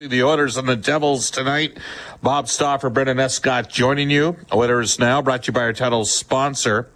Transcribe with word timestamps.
The 0.00 0.24
Oilers 0.24 0.56
and 0.56 0.68
the 0.68 0.74
Devils 0.74 1.30
tonight. 1.30 1.78
Bob 2.20 2.48
Stauffer, 2.48 2.90
Brendan 2.90 3.20
Escott 3.20 3.70
joining 3.70 4.10
you. 4.10 4.36
Oilers 4.52 4.98
Now 4.98 5.22
brought 5.22 5.44
to 5.44 5.48
you 5.48 5.52
by 5.52 5.60
our 5.60 5.72
title 5.72 6.04
sponsor, 6.04 6.90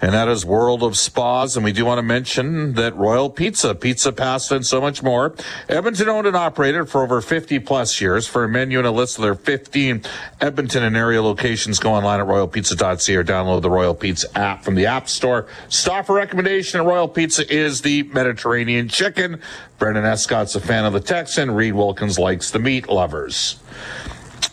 and 0.00 0.12
that 0.14 0.26
is 0.26 0.44
World 0.44 0.82
of 0.82 0.96
Spas. 0.96 1.54
And 1.54 1.64
we 1.64 1.70
do 1.70 1.84
want 1.84 1.98
to 1.98 2.02
mention 2.02 2.74
that 2.74 2.96
Royal 2.96 3.30
Pizza, 3.30 3.74
pizza, 3.76 4.10
pasta, 4.10 4.56
and 4.56 4.66
so 4.66 4.80
much 4.80 5.00
more. 5.00 5.36
Edmonton 5.68 6.08
owned 6.08 6.26
and 6.26 6.34
operated 6.34 6.88
for 6.88 7.04
over 7.04 7.20
50 7.20 7.60
plus 7.60 8.00
years. 8.00 8.26
For 8.26 8.42
a 8.42 8.48
menu 8.48 8.78
and 8.78 8.86
a 8.86 8.90
list 8.90 9.16
of 9.18 9.22
their 9.22 9.36
15 9.36 10.02
Edmonton 10.40 10.82
and 10.82 10.96
area 10.96 11.22
locations, 11.22 11.78
go 11.78 11.92
online 11.92 12.18
at 12.18 12.26
royalpizza.ca 12.26 13.14
or 13.14 13.22
download 13.22 13.62
the 13.62 13.70
Royal 13.70 13.94
Pizza 13.94 14.26
app 14.36 14.64
from 14.64 14.74
the 14.74 14.86
App 14.86 15.08
Store. 15.08 15.46
Stauffer 15.68 16.14
recommendation 16.14 16.80
at 16.80 16.86
Royal 16.86 17.06
Pizza 17.06 17.48
is 17.48 17.82
the 17.82 18.02
Mediterranean 18.04 18.88
chicken. 18.88 19.40
Brendan 19.78 20.04
Escott's 20.04 20.54
a 20.56 20.60
fan 20.60 20.84
of 20.84 20.92
the 20.92 21.00
Texan. 21.00 21.50
Reid 21.50 21.74
Wilkins 21.74 22.18
likes 22.18 22.49
the 22.50 22.58
meat 22.58 22.88
lovers. 22.88 23.60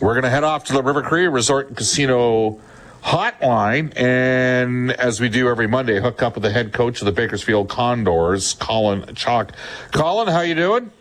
We're 0.00 0.14
going 0.14 0.24
to 0.24 0.30
head 0.30 0.44
off 0.44 0.64
to 0.64 0.72
the 0.72 0.82
River 0.82 1.02
Cree 1.02 1.26
Resort 1.26 1.68
and 1.68 1.76
Casino 1.76 2.60
hotline. 3.02 3.92
And 3.96 4.92
as 4.92 5.20
we 5.20 5.28
do 5.28 5.48
every 5.48 5.66
Monday, 5.66 6.00
hook 6.00 6.22
up 6.22 6.34
with 6.34 6.42
the 6.42 6.50
head 6.50 6.72
coach 6.72 7.00
of 7.00 7.06
the 7.06 7.12
Bakersfield 7.12 7.68
Condors, 7.68 8.54
Colin 8.54 9.14
Chaulk. 9.14 9.52
Colin, 9.92 10.28
how 10.28 10.40
you 10.40 10.54
doing? 10.54 10.92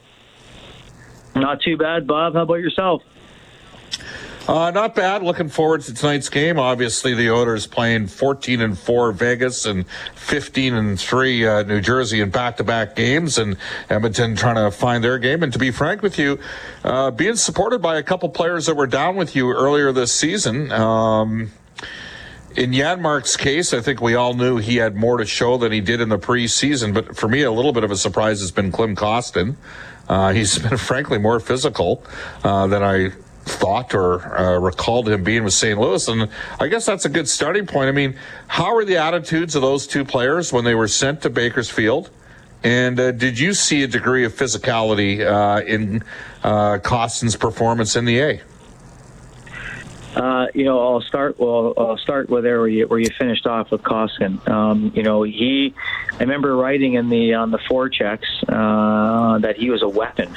Not 1.35 1.61
too 1.61 1.77
bad, 1.77 2.07
Bob. 2.07 2.33
How 2.33 2.41
about 2.41 2.55
yourself? 2.55 3.03
Uh, 4.47 4.71
not 4.71 4.95
bad. 4.95 5.23
Looking 5.23 5.49
forward 5.49 5.81
to 5.81 5.93
tonight's 5.93 6.29
game. 6.29 6.57
Obviously, 6.57 7.13
the 7.13 7.29
Oilers 7.29 7.67
playing 7.67 8.07
14 8.07 8.61
and 8.61 8.79
4 8.79 9.11
Vegas 9.11 9.65
and 9.65 9.85
15 10.15 10.73
and 10.73 10.97
3 10.97 11.45
uh, 11.45 11.63
New 11.63 11.81
Jersey 11.81 12.21
in 12.21 12.29
back 12.29 12.55
to 12.57 12.63
back 12.63 12.95
games, 12.95 13.37
and 13.37 13.57
Edmonton 13.89 14.37
trying 14.37 14.55
to 14.55 14.71
find 14.71 15.03
their 15.03 15.19
game. 15.19 15.43
And 15.43 15.51
to 15.51 15.59
be 15.59 15.69
frank 15.69 16.01
with 16.01 16.17
you, 16.17 16.39
uh, 16.85 17.11
being 17.11 17.35
supported 17.35 17.81
by 17.81 17.97
a 17.97 18.03
couple 18.03 18.29
players 18.29 18.67
that 18.67 18.75
were 18.75 18.87
down 18.87 19.17
with 19.17 19.35
you 19.35 19.51
earlier 19.51 19.91
this 19.91 20.13
season. 20.13 20.71
Um, 20.71 21.51
in 22.55 22.71
Janmark's 22.71 23.35
case, 23.35 23.73
I 23.73 23.81
think 23.81 24.01
we 24.01 24.15
all 24.15 24.33
knew 24.33 24.57
he 24.57 24.77
had 24.77 24.95
more 24.95 25.17
to 25.17 25.25
show 25.25 25.57
than 25.57 25.73
he 25.73 25.81
did 25.81 25.99
in 25.99 26.07
the 26.07 26.17
preseason. 26.17 26.93
But 26.93 27.17
for 27.17 27.27
me, 27.27 27.41
a 27.41 27.51
little 27.51 27.73
bit 27.73 27.83
of 27.83 27.91
a 27.91 27.97
surprise 27.97 28.39
has 28.39 28.51
been 28.51 28.71
Klim 28.71 28.95
Kostin. 28.95 29.57
Uh, 30.07 30.31
he's 30.31 30.57
been, 30.69 30.77
frankly, 30.77 31.17
more 31.17 31.41
physical 31.41 32.01
uh, 32.45 32.65
than 32.67 32.81
I 32.81 33.11
thought 33.47 33.93
or 33.93 34.37
uh, 34.37 34.59
recalled 34.59 35.09
him 35.09 35.23
being 35.23 35.43
with 35.43 35.53
St. 35.53 35.79
Louis. 35.79 36.07
And 36.07 36.29
I 36.59 36.67
guess 36.67 36.85
that's 36.85 37.05
a 37.05 37.09
good 37.09 37.27
starting 37.27 37.65
point. 37.65 37.89
I 37.89 37.91
mean, 37.91 38.17
how 38.47 38.75
were 38.75 38.85
the 38.85 38.97
attitudes 38.97 39.55
of 39.55 39.61
those 39.61 39.87
two 39.87 40.05
players 40.05 40.53
when 40.53 40.63
they 40.63 40.75
were 40.75 40.87
sent 40.87 41.21
to 41.23 41.29
Bakersfield? 41.29 42.09
And 42.63 42.99
uh, 42.99 43.11
did 43.11 43.39
you 43.39 43.53
see 43.53 43.83
a 43.83 43.87
degree 43.87 44.25
of 44.25 44.33
physicality 44.33 45.25
uh, 45.25 45.63
in 45.65 46.03
uh, 46.43 46.79
Kostin's 46.79 47.35
performance 47.35 47.95
in 47.95 48.05
the 48.05 48.19
A? 48.19 48.41
Uh, 50.17 50.47
you 50.55 50.63
know, 50.63 50.79
I'll 50.79 51.01
start. 51.01 51.39
Well, 51.39 51.73
I'll 51.77 51.97
start 51.97 52.27
with 52.27 52.43
there 52.43 52.59
where 52.59 52.67
you 52.67 52.87
where 52.87 52.97
you 52.97 53.09
finished 53.19 53.45
off 53.45 53.69
with 53.69 53.83
Kostin. 53.83 54.45
Um, 54.49 54.91
you 54.95 55.03
know, 55.03 55.21
he. 55.21 55.75
I 56.13 56.17
remember 56.21 56.55
writing 56.55 56.95
in 56.95 57.09
the 57.09 57.35
on 57.35 57.51
the 57.51 57.59
forechecks 57.59 58.25
uh, 58.47 59.37
that 59.39 59.57
he 59.57 59.69
was 59.69 59.83
a 59.83 59.87
weapon. 59.87 60.35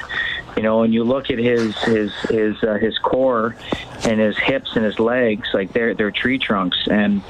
You 0.57 0.63
know, 0.63 0.83
and 0.83 0.93
you 0.93 1.05
look 1.05 1.31
at 1.31 1.39
his 1.39 1.77
his 1.85 2.13
his 2.29 2.63
uh, 2.63 2.75
his 2.75 2.99
core 2.99 3.57
and 4.05 4.21
his 4.21 4.37
hips 4.39 4.77
and 4.77 4.85
his 4.85 4.99
legs, 4.99 5.49
like 5.53 5.73
they're 5.73 5.95
they're 5.95 6.11
tree 6.11 6.39
trunks. 6.39 6.79
And 6.91 7.23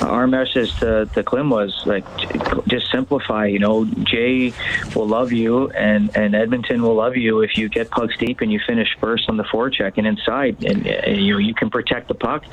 our 0.00 0.26
message 0.26 0.74
to 0.80 1.06
to 1.14 1.22
Klim 1.22 1.50
was 1.50 1.82
like, 1.86 2.04
just 2.66 2.90
simplify. 2.90 3.46
You 3.46 3.58
know, 3.58 3.84
Jay 3.84 4.52
will 4.94 5.08
love 5.08 5.32
you, 5.32 5.70
and 5.70 6.16
and 6.16 6.34
Edmonton 6.34 6.82
will 6.82 6.94
love 6.94 7.16
you 7.16 7.40
if 7.40 7.56
you 7.56 7.68
get 7.68 7.90
pucks 7.90 8.16
deep 8.18 8.40
and 8.40 8.52
you 8.52 8.60
finish 8.66 8.96
first 9.00 9.28
on 9.28 9.36
the 9.36 9.44
forecheck 9.44 9.94
and 9.96 10.06
inside, 10.06 10.64
and, 10.64 10.86
and 10.86 11.24
you 11.24 11.38
you 11.38 11.54
can 11.54 11.70
protect 11.70 12.08
the 12.08 12.14
puck. 12.14 12.44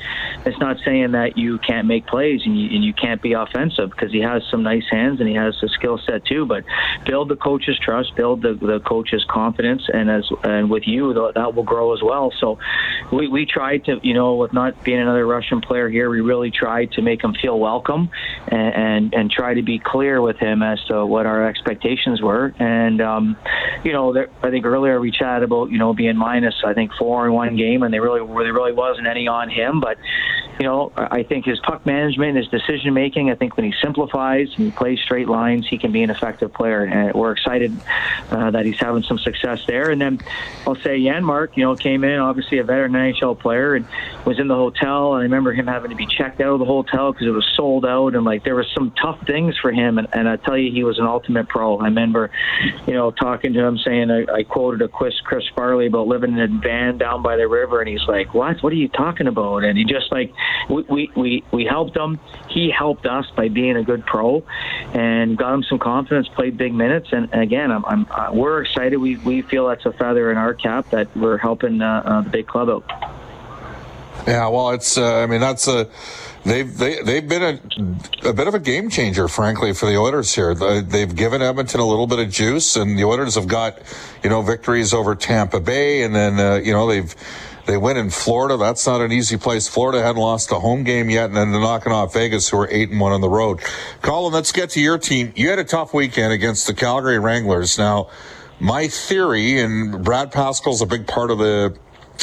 It's 0.44 0.58
not 0.58 0.78
saying 0.84 1.12
that 1.12 1.36
you 1.36 1.58
can't 1.58 1.86
make 1.86 2.06
plays 2.06 2.42
and 2.44 2.58
you, 2.58 2.70
and 2.74 2.84
you 2.84 2.92
can't 2.92 3.20
be 3.20 3.32
offensive 3.32 3.90
because 3.90 4.12
he 4.12 4.20
has 4.20 4.42
some 4.50 4.62
nice 4.62 4.88
hands 4.90 5.20
and 5.20 5.28
he 5.28 5.34
has 5.34 5.54
a 5.62 5.68
skill 5.68 5.98
set 5.98 6.24
too. 6.24 6.46
But 6.46 6.64
build 7.04 7.28
the 7.28 7.36
coach's 7.36 7.78
trust, 7.78 8.14
build 8.16 8.42
the, 8.42 8.54
the 8.54 8.80
coach's 8.80 9.24
confidence, 9.24 9.88
and 9.92 10.07
as 10.10 10.28
and 10.42 10.70
with 10.70 10.86
you 10.86 11.14
that 11.34 11.54
will 11.54 11.62
grow 11.62 11.94
as 11.94 12.02
well. 12.02 12.32
So 12.38 12.58
we 13.12 13.28
we 13.28 13.46
tried 13.46 13.84
to 13.86 14.00
you 14.02 14.14
know 14.14 14.36
with 14.36 14.52
not 14.52 14.82
being 14.84 15.00
another 15.00 15.26
Russian 15.26 15.60
player 15.60 15.88
here, 15.88 16.10
we 16.10 16.20
really 16.20 16.50
tried 16.50 16.92
to 16.92 17.02
make 17.02 17.22
him 17.22 17.34
feel 17.34 17.58
welcome 17.58 18.10
and 18.48 18.74
and, 18.74 19.14
and 19.14 19.30
try 19.30 19.54
to 19.54 19.62
be 19.62 19.78
clear 19.78 20.20
with 20.20 20.36
him 20.36 20.62
as 20.62 20.82
to 20.86 21.04
what 21.04 21.26
our 21.26 21.46
expectations 21.48 22.20
were. 22.20 22.54
And 22.58 23.00
um, 23.00 23.36
you 23.84 23.92
know, 23.92 24.12
there, 24.12 24.30
I 24.42 24.50
think 24.50 24.64
earlier 24.64 25.00
we 25.00 25.10
chatted 25.10 25.44
about 25.44 25.70
you 25.70 25.78
know 25.78 25.94
being 25.94 26.16
minus 26.16 26.54
I 26.64 26.74
think 26.74 26.92
four 26.98 27.26
in 27.26 27.32
one 27.32 27.56
game, 27.56 27.82
and 27.82 27.92
they 27.92 28.00
really 28.00 28.20
there 28.20 28.52
really 28.52 28.72
wasn't 28.72 29.06
any 29.06 29.28
on 29.28 29.50
him. 29.50 29.80
But 29.80 29.98
you 30.58 30.66
know, 30.66 30.92
I 30.96 31.22
think 31.22 31.44
his 31.44 31.60
puck 31.60 31.86
management, 31.86 32.36
his 32.36 32.48
decision 32.48 32.92
making, 32.92 33.30
I 33.30 33.36
think 33.36 33.56
when 33.56 33.64
he 33.64 33.74
simplifies 33.80 34.48
and 34.56 34.66
he 34.66 34.70
plays 34.72 34.98
straight 35.00 35.28
lines, 35.28 35.68
he 35.68 35.78
can 35.78 35.92
be 35.92 36.02
an 36.02 36.10
effective 36.10 36.52
player. 36.52 36.82
And 36.82 37.14
we're 37.14 37.30
excited 37.30 37.76
uh, 38.30 38.50
that 38.50 38.66
he's 38.66 38.78
having 38.78 39.04
some 39.04 39.18
success 39.18 39.64
there. 39.66 39.90
And 39.90 39.97
then 40.00 40.20
I'll 40.66 40.76
say 40.76 41.00
Janmark, 41.00 41.56
you 41.56 41.64
know, 41.64 41.76
came 41.76 42.04
in 42.04 42.18
obviously 42.18 42.58
a 42.58 42.64
veteran 42.64 42.92
NHL 42.92 43.38
player 43.38 43.74
and 43.74 43.86
was 44.24 44.38
in 44.38 44.48
the 44.48 44.54
hotel. 44.54 45.14
And 45.14 45.20
I 45.20 45.22
remember 45.24 45.52
him 45.52 45.66
having 45.66 45.90
to 45.90 45.96
be 45.96 46.06
checked 46.06 46.40
out 46.40 46.54
of 46.54 46.58
the 46.58 46.64
hotel 46.64 47.12
because 47.12 47.26
it 47.26 47.30
was 47.30 47.46
sold 47.56 47.86
out, 47.86 48.14
and 48.14 48.24
like 48.24 48.44
there 48.44 48.54
was 48.54 48.66
some 48.74 48.92
tough 48.92 49.20
things 49.26 49.56
for 49.58 49.72
him. 49.72 49.98
And, 49.98 50.08
and 50.12 50.28
I 50.28 50.36
tell 50.36 50.56
you, 50.56 50.70
he 50.72 50.84
was 50.84 50.98
an 50.98 51.06
ultimate 51.06 51.48
pro. 51.48 51.78
I 51.78 51.84
remember, 51.84 52.30
you 52.86 52.94
know, 52.94 53.10
talking 53.10 53.52
to 53.52 53.60
him 53.64 53.78
saying 53.78 54.10
I, 54.10 54.26
I 54.32 54.42
quoted 54.42 54.82
a 54.82 54.88
Chris 54.88 55.14
Chris 55.20 55.44
Farley 55.54 55.86
about 55.86 56.06
living 56.06 56.32
in 56.32 56.38
a 56.38 56.60
van 56.60 56.98
down 56.98 57.22
by 57.22 57.36
the 57.36 57.48
river, 57.48 57.80
and 57.80 57.88
he's 57.88 58.06
like, 58.06 58.34
"What? 58.34 58.62
What 58.62 58.72
are 58.72 58.76
you 58.76 58.88
talking 58.88 59.26
about?" 59.26 59.64
And 59.64 59.76
he 59.78 59.84
just 59.84 60.10
like 60.12 60.32
we 60.68 60.82
we 60.82 61.10
we, 61.16 61.44
we 61.52 61.64
helped 61.64 61.96
him. 61.96 62.20
He 62.48 62.70
helped 62.70 63.06
us 63.06 63.26
by 63.36 63.48
being 63.48 63.76
a 63.76 63.82
good 63.82 64.04
pro, 64.06 64.42
and 64.92 65.36
got 65.36 65.54
him 65.54 65.62
some 65.62 65.78
confidence. 65.78 66.28
Played 66.28 66.56
big 66.56 66.74
minutes, 66.74 67.08
and, 67.12 67.28
and 67.32 67.42
again, 67.42 67.70
I'm, 67.70 67.84
I'm 67.84 68.06
uh, 68.10 68.30
we're 68.32 68.62
excited. 68.62 68.96
We 68.96 69.16
we 69.16 69.42
feel 69.42 69.68
that's 69.68 69.86
a 69.88 69.92
feather 69.92 70.30
in 70.30 70.38
our 70.38 70.54
cap 70.54 70.90
that 70.90 71.14
we're 71.16 71.38
helping 71.38 71.82
uh, 71.82 72.02
uh, 72.04 72.20
the 72.22 72.30
big 72.30 72.46
club 72.46 72.68
out. 72.68 72.84
Yeah, 74.26 74.48
well, 74.48 74.70
it's. 74.70 74.98
Uh, 74.98 75.22
I 75.22 75.26
mean, 75.26 75.40
that's 75.40 75.66
a. 75.68 75.88
They've 76.44 76.76
they 76.76 77.02
they've 77.02 77.26
been 77.26 77.42
a, 77.42 78.28
a 78.28 78.32
bit 78.32 78.46
of 78.46 78.54
a 78.54 78.58
game 78.58 78.90
changer, 78.90 79.26
frankly, 79.28 79.72
for 79.72 79.86
the 79.86 79.96
Oilers 79.96 80.34
here. 80.34 80.54
They've 80.54 81.14
given 81.14 81.42
Edmonton 81.42 81.80
a 81.80 81.86
little 81.86 82.06
bit 82.06 82.18
of 82.18 82.30
juice, 82.30 82.76
and 82.76 82.98
the 82.98 83.04
Oilers 83.04 83.34
have 83.34 83.48
got, 83.48 83.78
you 84.22 84.30
know, 84.30 84.42
victories 84.42 84.94
over 84.94 85.14
Tampa 85.14 85.60
Bay, 85.60 86.02
and 86.02 86.14
then 86.14 86.38
uh, 86.38 86.56
you 86.56 86.72
know 86.72 86.86
they've 86.86 87.14
they 87.68 87.76
win 87.76 87.98
in 87.98 88.08
Florida. 88.08 88.56
That's 88.56 88.86
not 88.86 89.02
an 89.02 89.12
easy 89.12 89.36
place. 89.36 89.68
Florida 89.68 90.02
hadn't 90.02 90.20
lost 90.20 90.50
a 90.52 90.54
home 90.54 90.84
game 90.84 91.10
yet, 91.10 91.26
and 91.26 91.36
then 91.36 91.52
they're 91.52 91.60
knocking 91.60 91.92
off 91.92 92.14
Vegas, 92.14 92.48
who 92.48 92.58
are 92.60 92.68
eight 92.70 92.88
and 92.90 92.98
one 92.98 93.12
on 93.12 93.20
the 93.20 93.28
road. 93.28 93.60
Colin, 94.00 94.32
let's 94.32 94.52
get 94.52 94.70
to 94.70 94.80
your 94.80 94.96
team. 94.96 95.34
You 95.36 95.50
had 95.50 95.58
a 95.58 95.64
tough 95.64 95.92
weekend 95.92 96.32
against 96.32 96.66
the 96.66 96.72
Calgary 96.72 97.18
Wranglers. 97.18 97.76
Now, 97.76 98.08
my 98.60 98.88
theory, 98.88 99.60
and 99.60 100.04
Brad 100.04 100.32
Pascall's 100.32 100.82
a 100.82 100.86
big 100.86 101.06
part 101.06 101.30
of 101.30 101.38
the 101.38 101.76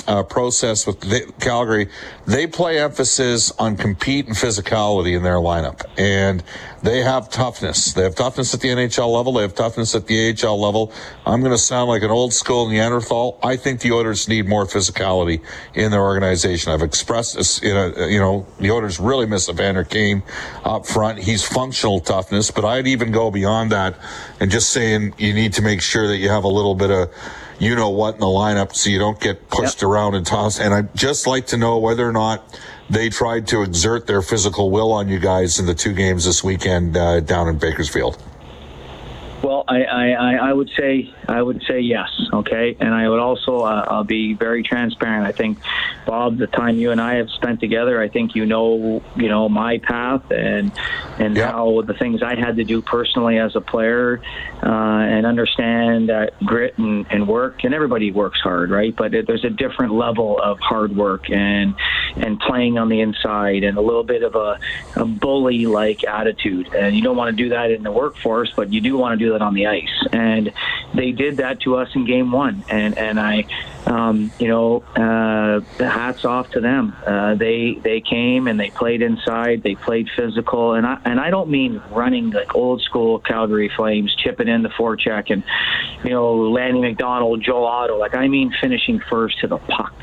uh, 0.07 0.23
process 0.23 0.85
with 0.85 0.99
the, 1.01 1.31
Calgary, 1.39 1.87
they 2.25 2.47
play 2.47 2.79
emphasis 2.79 3.51
on 3.57 3.77
compete 3.77 4.27
and 4.27 4.35
physicality 4.35 5.15
in 5.15 5.23
their 5.23 5.37
lineup, 5.37 5.81
and 5.97 6.43
they 6.83 7.01
have 7.01 7.29
toughness. 7.29 7.93
They 7.93 8.03
have 8.03 8.15
toughness 8.15 8.53
at 8.53 8.61
the 8.61 8.69
NHL 8.69 9.11
level. 9.11 9.33
They 9.33 9.41
have 9.41 9.55
toughness 9.55 9.95
at 9.95 10.05
the 10.05 10.37
AHL 10.43 10.61
level. 10.61 10.93
I'm 11.25 11.39
going 11.39 11.51
to 11.51 11.57
sound 11.57 11.89
like 11.89 12.03
an 12.03 12.11
old 12.11 12.33
school 12.33 12.69
Neanderthal. 12.69 13.39
I 13.41 13.55
think 13.55 13.81
the 13.81 13.91
Oilers 13.91 14.27
need 14.27 14.47
more 14.47 14.65
physicality 14.65 15.41
in 15.73 15.91
their 15.91 16.03
organization. 16.03 16.71
I've 16.71 16.83
expressed 16.83 17.35
this. 17.35 17.61
You 17.63 17.73
know, 17.73 18.05
you 18.05 18.19
know 18.19 18.45
the 18.59 18.71
Oilers 18.71 18.99
really 18.99 19.25
miss 19.25 19.49
Evander 19.49 19.83
Kane 19.83 20.21
up 20.63 20.85
front. 20.85 21.19
He's 21.19 21.43
functional 21.43 21.99
toughness, 21.99 22.51
but 22.51 22.65
I'd 22.65 22.87
even 22.87 23.11
go 23.11 23.31
beyond 23.31 23.71
that 23.71 23.97
and 24.39 24.51
just 24.51 24.69
saying 24.69 25.15
you 25.17 25.33
need 25.33 25.53
to 25.53 25.63
make 25.63 25.81
sure 25.81 26.07
that 26.07 26.17
you 26.17 26.29
have 26.29 26.43
a 26.43 26.49
little 26.49 26.75
bit 26.75 26.91
of 26.91 27.09
you 27.59 27.75
know 27.75 27.89
what 27.89 28.15
in 28.15 28.19
the 28.19 28.25
lineup 28.25 28.75
so 28.75 28.89
you 28.89 28.99
don't 28.99 29.19
get 29.19 29.49
pushed 29.49 29.81
yep. 29.81 29.89
around 29.89 30.15
and 30.15 30.25
tossed. 30.25 30.59
And 30.59 30.73
I'd 30.73 30.95
just 30.95 31.27
like 31.27 31.47
to 31.47 31.57
know 31.57 31.77
whether 31.77 32.07
or 32.07 32.11
not 32.11 32.59
they 32.89 33.09
tried 33.09 33.47
to 33.47 33.61
exert 33.61 34.07
their 34.07 34.21
physical 34.21 34.69
will 34.69 34.91
on 34.91 35.07
you 35.07 35.19
guys 35.19 35.59
in 35.59 35.65
the 35.65 35.73
two 35.73 35.93
games 35.93 36.25
this 36.25 36.43
weekend 36.43 36.95
uh, 36.95 37.19
down 37.21 37.47
in 37.47 37.57
Bakersfield. 37.57 38.21
Well, 39.45 39.63
I, 39.67 39.83
I, 39.83 40.33
I 40.49 40.53
would 40.53 40.71
say 40.75 41.13
I 41.27 41.39
would 41.39 41.61
say 41.67 41.79
yes, 41.79 42.09
okay, 42.33 42.75
and 42.79 42.91
I 42.91 43.07
would 43.07 43.19
also 43.19 43.59
uh, 43.59 43.85
I'll 43.87 44.03
be 44.03 44.33
very 44.33 44.63
transparent. 44.63 45.27
I 45.27 45.33
think, 45.33 45.59
Bob, 46.07 46.39
the 46.39 46.47
time 46.47 46.77
you 46.77 46.89
and 46.89 46.99
I 46.99 47.17
have 47.17 47.29
spent 47.29 47.59
together, 47.59 48.01
I 48.01 48.09
think 48.09 48.33
you 48.33 48.47
know 48.47 49.03
you 49.15 49.29
know 49.29 49.47
my 49.47 49.77
path 49.77 50.31
and 50.31 50.71
and 51.19 51.37
yeah. 51.37 51.51
how 51.51 51.83
the 51.83 51.93
things 51.93 52.23
I 52.23 52.33
had 52.33 52.55
to 52.55 52.63
do 52.63 52.81
personally 52.81 53.37
as 53.37 53.55
a 53.55 53.61
player, 53.61 54.19
uh, 54.63 54.65
and 54.65 55.27
understand 55.27 56.09
that 56.09 56.43
grit 56.43 56.79
and, 56.79 57.05
and 57.11 57.27
work. 57.27 57.63
And 57.63 57.75
everybody 57.75 58.09
works 58.11 58.39
hard, 58.39 58.71
right? 58.71 58.95
But 58.95 59.13
it, 59.13 59.27
there's 59.27 59.45
a 59.45 59.51
different 59.51 59.93
level 59.93 60.39
of 60.41 60.59
hard 60.59 60.97
work 60.97 61.29
and 61.29 61.75
and 62.15 62.39
playing 62.39 62.79
on 62.79 62.89
the 62.89 62.99
inside 62.99 63.63
and 63.63 63.77
a 63.77 63.81
little 63.81 64.03
bit 64.03 64.23
of 64.23 64.33
a, 64.33 64.59
a 64.95 65.05
bully 65.05 65.67
like 65.67 66.03
attitude. 66.03 66.73
And 66.73 66.95
you 66.95 67.03
don't 67.03 67.15
want 67.15 67.37
to 67.37 67.43
do 67.43 67.49
that 67.49 67.69
in 67.69 67.83
the 67.83 67.91
workforce, 67.91 68.51
but 68.55 68.73
you 68.73 68.81
do 68.81 68.97
want 68.97 69.19
to 69.19 69.23
do 69.23 69.34
on 69.41 69.53
the 69.53 69.67
ice. 69.67 70.07
And 70.11 70.51
they 70.93 71.11
did 71.11 71.37
that 71.37 71.61
to 71.61 71.75
us 71.77 71.89
in 71.95 72.05
game 72.05 72.31
one. 72.31 72.63
And, 72.69 72.97
and 72.97 73.19
I, 73.19 73.45
um, 73.85 74.31
you 74.39 74.47
know, 74.47 74.83
uh, 74.95 75.61
hats 75.77 76.25
off 76.25 76.49
to 76.51 76.59
them. 76.59 76.95
Uh, 77.05 77.35
they 77.35 77.79
they 77.83 78.01
came 78.01 78.47
and 78.47 78.59
they 78.59 78.69
played 78.69 79.01
inside. 79.01 79.63
They 79.63 79.75
played 79.75 80.09
physical, 80.15 80.73
and 80.73 80.85
I 80.87 80.99
and 81.05 81.19
I 81.19 81.29
don't 81.29 81.49
mean 81.49 81.81
running 81.91 82.31
like 82.31 82.55
old 82.55 82.81
school 82.81 83.19
Calgary 83.19 83.71
Flames, 83.75 84.15
chipping 84.15 84.47
in 84.47 84.63
the 84.63 84.69
forecheck 84.69 85.29
and 85.29 85.43
you 86.03 86.11
know 86.11 86.49
Lanny 86.49 86.81
McDonald, 86.81 87.43
Joel 87.43 87.65
Otto. 87.65 87.97
Like 87.97 88.15
I 88.15 88.27
mean 88.27 88.53
finishing 88.59 88.99
first 89.09 89.39
to 89.41 89.47
the 89.47 89.57
puck 89.57 89.93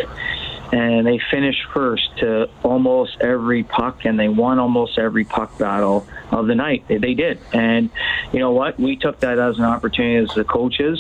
and 0.73 1.07
they 1.07 1.21
finished 1.31 1.63
first 1.75 2.17
to 2.19 2.49
almost 2.63 3.21
every 3.21 3.63
puck, 3.63 4.07
and 4.07 4.19
they 4.19 4.29
won 4.29 4.59
almost 4.59 4.99
every 4.99 5.25
puck 5.25 5.57
battle 5.59 6.07
of 6.31 6.47
the 6.47 6.55
night. 6.55 6.85
They, 6.89 6.97
they 6.97 7.15
did, 7.15 7.39
and 7.53 7.91
you 8.33 8.39
know 8.39 8.53
what? 8.53 8.81
We 8.81 8.97
took 8.97 9.21
that 9.21 9.39
as 9.39 9.59
an 9.59 9.65
opportunity 9.65 10.17
as 10.17 10.35
the 10.35 10.45
coaches, 10.45 10.99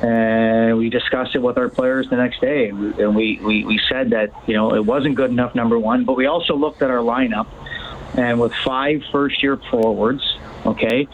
and 0.00 0.78
we 0.78 0.88
discussed 0.88 1.34
it 1.34 1.42
with 1.42 1.58
our 1.58 1.68
players 1.68 2.08
the 2.08 2.16
next 2.16 2.40
day, 2.40 2.68
and 2.68 3.16
we, 3.16 3.40
we, 3.42 3.64
we 3.64 3.80
said 3.88 4.10
that 4.10 4.32
you 4.46 4.54
know 4.54 4.74
it 4.74 4.84
wasn't 4.84 5.16
good 5.16 5.30
enough, 5.30 5.54
number 5.54 5.78
one, 5.78 6.04
but 6.04 6.16
we 6.16 6.26
also 6.26 6.54
looked 6.54 6.80
at 6.80 6.90
our 6.90 7.02
lineup, 7.02 7.48
and 8.16 8.40
with 8.40 8.52
five 8.64 9.02
first-year 9.10 9.56
forwards, 9.70 10.38
okay, 10.64 11.08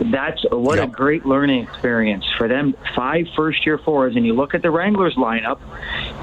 that's 0.00 0.44
what 0.50 0.78
yep. 0.78 0.88
a 0.88 0.90
great 0.90 1.24
learning 1.24 1.62
experience 1.62 2.24
for 2.36 2.48
them. 2.48 2.74
Five 2.96 3.26
first 3.36 3.64
year 3.64 3.78
forwards, 3.78 4.16
and 4.16 4.26
you 4.26 4.34
look 4.34 4.54
at 4.54 4.62
the 4.62 4.70
Wranglers 4.70 5.14
lineup, 5.14 5.60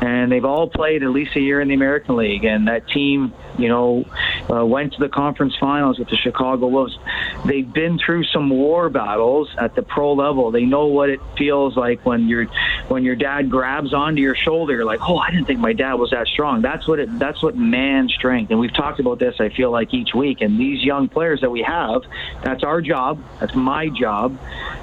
and 0.01 0.31
they've 0.31 0.45
all 0.45 0.69
played 0.69 1.03
at 1.03 1.09
least 1.09 1.35
a 1.35 1.39
year 1.39 1.61
in 1.61 1.67
the 1.67 1.73
American 1.73 2.15
League, 2.15 2.43
and 2.43 2.67
that 2.67 2.87
team, 2.87 3.33
you 3.57 3.69
know, 3.69 4.05
uh, 4.49 4.65
went 4.65 4.93
to 4.93 4.99
the 4.99 5.09
conference 5.09 5.55
finals 5.59 5.99
with 5.99 6.09
the 6.09 6.17
Chicago 6.17 6.67
Wolves. 6.67 6.97
They've 7.45 7.71
been 7.71 7.97
through 7.97 8.25
some 8.25 8.49
war 8.49 8.89
battles 8.89 9.49
at 9.57 9.75
the 9.75 9.81
pro 9.81 10.13
level. 10.13 10.51
They 10.51 10.65
know 10.65 10.87
what 10.87 11.09
it 11.09 11.19
feels 11.37 11.77
like 11.77 12.05
when 12.05 12.27
your 12.27 12.45
when 12.87 13.03
your 13.03 13.15
dad 13.15 13.49
grabs 13.49 13.93
onto 13.93 14.21
your 14.21 14.35
shoulder. 14.35 14.73
You're 14.73 14.85
like, 14.85 15.01
oh, 15.01 15.17
I 15.17 15.31
didn't 15.31 15.45
think 15.45 15.59
my 15.59 15.73
dad 15.73 15.93
was 15.95 16.11
that 16.11 16.27
strong. 16.27 16.61
That's 16.61 16.87
what 16.87 16.99
it. 16.99 17.19
That's 17.19 17.41
what 17.41 17.55
man 17.55 18.09
strength. 18.09 18.51
And 18.51 18.59
we've 18.59 18.73
talked 18.73 18.99
about 18.99 19.19
this. 19.19 19.35
I 19.39 19.49
feel 19.49 19.71
like 19.71 19.93
each 19.93 20.13
week. 20.13 20.41
And 20.41 20.59
these 20.59 20.83
young 20.83 21.07
players 21.07 21.41
that 21.41 21.49
we 21.49 21.61
have, 21.61 22.01
that's 22.43 22.63
our 22.63 22.81
job. 22.81 23.23
That's 23.39 23.55
my 23.61 23.89
job 23.89 24.37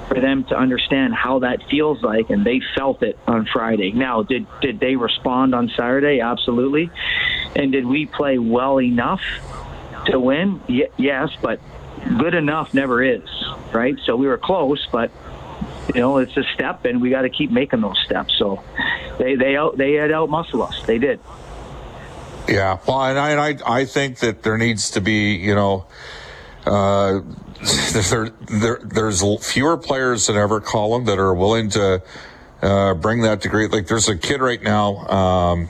for 0.07 0.19
them 0.19 0.43
to 0.45 0.57
understand 0.57 1.13
how 1.13 1.39
that 1.39 1.61
feels 1.69 2.01
like, 2.01 2.29
and 2.29 2.45
they 2.45 2.61
felt 2.75 3.03
it 3.03 3.17
on 3.27 3.45
Friday. 3.45 3.91
Now, 3.91 4.23
did 4.23 4.47
did 4.61 4.79
they 4.79 4.95
respond 4.95 5.53
on 5.53 5.69
Saturday? 5.69 6.19
Absolutely. 6.19 6.89
And 7.55 7.71
did 7.71 7.85
we 7.85 8.05
play 8.05 8.37
well 8.37 8.81
enough 8.81 9.21
to 10.07 10.19
win? 10.19 10.61
Y- 10.67 10.89
yes, 10.97 11.29
but 11.41 11.59
good 12.17 12.33
enough 12.33 12.73
never 12.73 13.03
is, 13.03 13.29
right? 13.73 13.97
So 14.05 14.15
we 14.15 14.27
were 14.27 14.37
close, 14.37 14.85
but 14.91 15.11
you 15.93 16.01
know 16.01 16.17
it's 16.17 16.35
a 16.37 16.43
step, 16.55 16.85
and 16.85 17.01
we 17.01 17.09
got 17.09 17.21
to 17.21 17.29
keep 17.29 17.51
making 17.51 17.81
those 17.81 17.99
steps. 18.05 18.35
So 18.37 18.63
they 19.19 19.35
they 19.35 19.55
out 19.55 19.77
they 19.77 19.93
had 19.93 20.11
out 20.11 20.29
muscle 20.29 20.63
us. 20.63 20.81
They 20.85 20.97
did. 20.97 21.19
Yeah, 22.47 22.79
well, 22.87 23.03
and 23.03 23.19
I, 23.19 23.29
and 23.29 23.61
I 23.63 23.81
I 23.81 23.85
think 23.85 24.19
that 24.19 24.41
there 24.41 24.57
needs 24.57 24.91
to 24.91 25.01
be 25.01 25.35
you 25.35 25.55
know. 25.55 25.85
Uh, 26.65 27.21
there, 28.09 28.29
there, 28.29 28.79
there's 28.83 29.23
fewer 29.45 29.77
players 29.77 30.27
than 30.27 30.37
ever, 30.37 30.61
Colin, 30.61 31.05
that 31.05 31.19
are 31.19 31.33
willing 31.33 31.69
to 31.71 32.01
uh, 32.61 32.93
bring 32.95 33.21
that 33.21 33.41
degree. 33.41 33.67
Like 33.67 33.87
there's 33.87 34.09
a 34.09 34.17
kid 34.17 34.41
right 34.41 34.61
now 34.61 35.07
um, 35.07 35.67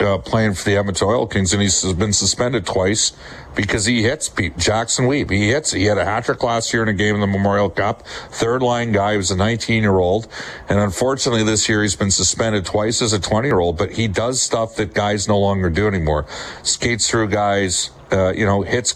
uh, 0.00 0.18
playing 0.18 0.54
for 0.54 0.64
the 0.64 0.76
Edmonton 0.76 1.08
Oil 1.08 1.26
Kings, 1.26 1.52
and 1.52 1.62
he's 1.62 1.92
been 1.94 2.12
suspended 2.12 2.66
twice 2.66 3.12
because 3.54 3.84
he 3.84 4.02
hits 4.02 4.28
people. 4.28 4.60
Jaxsen 4.60 5.06
Wiebe, 5.06 5.30
he 5.30 5.48
hits. 5.48 5.72
He 5.72 5.84
had 5.84 5.98
a 5.98 6.04
hat 6.04 6.24
trick 6.24 6.42
last 6.42 6.72
year 6.72 6.82
in 6.82 6.88
a 6.88 6.94
game 6.94 7.14
in 7.14 7.20
the 7.20 7.26
Memorial 7.26 7.70
Cup. 7.70 8.06
Third 8.30 8.62
line 8.62 8.92
guy. 8.92 9.12
He 9.12 9.16
was 9.16 9.30
a 9.30 9.36
19 9.36 9.82
year 9.82 9.98
old, 9.98 10.28
and 10.68 10.78
unfortunately 10.78 11.44
this 11.44 11.68
year 11.68 11.82
he's 11.82 11.96
been 11.96 12.10
suspended 12.10 12.64
twice 12.64 13.02
as 13.02 13.12
a 13.12 13.20
20 13.20 13.48
year 13.48 13.58
old. 13.58 13.76
But 13.76 13.92
he 13.92 14.08
does 14.08 14.40
stuff 14.40 14.76
that 14.76 14.94
guys 14.94 15.28
no 15.28 15.38
longer 15.38 15.70
do 15.70 15.86
anymore. 15.86 16.26
Skates 16.62 17.08
through 17.08 17.28
guys 17.28 17.90
uh, 18.12 18.32
you 18.32 18.44
know, 18.44 18.62
hits 18.62 18.94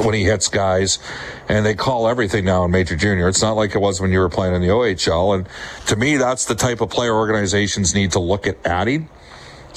when 0.00 0.14
he 0.14 0.24
hits 0.24 0.48
guys, 0.48 0.98
and 1.48 1.64
they 1.64 1.74
call 1.74 2.08
everything 2.08 2.44
now 2.44 2.64
in 2.64 2.70
Major 2.70 2.96
Junior. 2.96 3.28
It's 3.28 3.42
not 3.42 3.52
like 3.52 3.74
it 3.74 3.80
was 3.80 4.00
when 4.00 4.12
you 4.12 4.18
were 4.18 4.28
playing 4.28 4.54
in 4.54 4.60
the 4.60 4.68
OHL. 4.68 5.34
And 5.34 5.48
to 5.86 5.96
me, 5.96 6.16
that's 6.16 6.44
the 6.44 6.54
type 6.54 6.80
of 6.80 6.90
player 6.90 7.14
organizations 7.14 7.94
need 7.94 8.12
to 8.12 8.18
look 8.18 8.46
at 8.46 8.58
adding. 8.66 9.08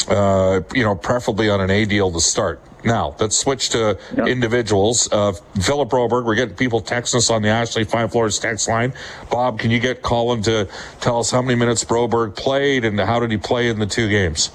Uh, 0.07 0.61
you 0.73 0.83
know, 0.83 0.95
preferably 0.95 1.49
on 1.49 1.61
an 1.61 1.69
A 1.69 1.85
deal 1.85 2.11
to 2.11 2.19
start. 2.19 2.61
Now, 2.83 3.15
let's 3.19 3.37
switch 3.37 3.69
to 3.71 3.97
yep. 4.15 4.27
individuals. 4.27 5.11
Uh, 5.11 5.33
Philip 5.61 5.89
Broberg, 5.89 6.25
we're 6.25 6.35
getting 6.35 6.55
people 6.55 6.81
texting 6.81 7.15
us 7.15 7.29
on 7.29 7.41
the 7.41 7.49
Ashley 7.49 7.83
Fine 7.83 8.09
Floors 8.09 8.39
text 8.39 8.67
line. 8.67 8.93
Bob, 9.29 9.59
can 9.59 9.71
you 9.71 9.79
get 9.79 10.01
Colin 10.01 10.41
to 10.43 10.69
tell 11.01 11.19
us 11.19 11.31
how 11.31 11.41
many 11.41 11.55
minutes 11.55 11.83
Broberg 11.83 12.35
played 12.35 12.85
and 12.85 12.99
how 12.99 13.19
did 13.19 13.31
he 13.31 13.37
play 13.37 13.69
in 13.69 13.79
the 13.79 13.87
two 13.87 14.07
games? 14.07 14.51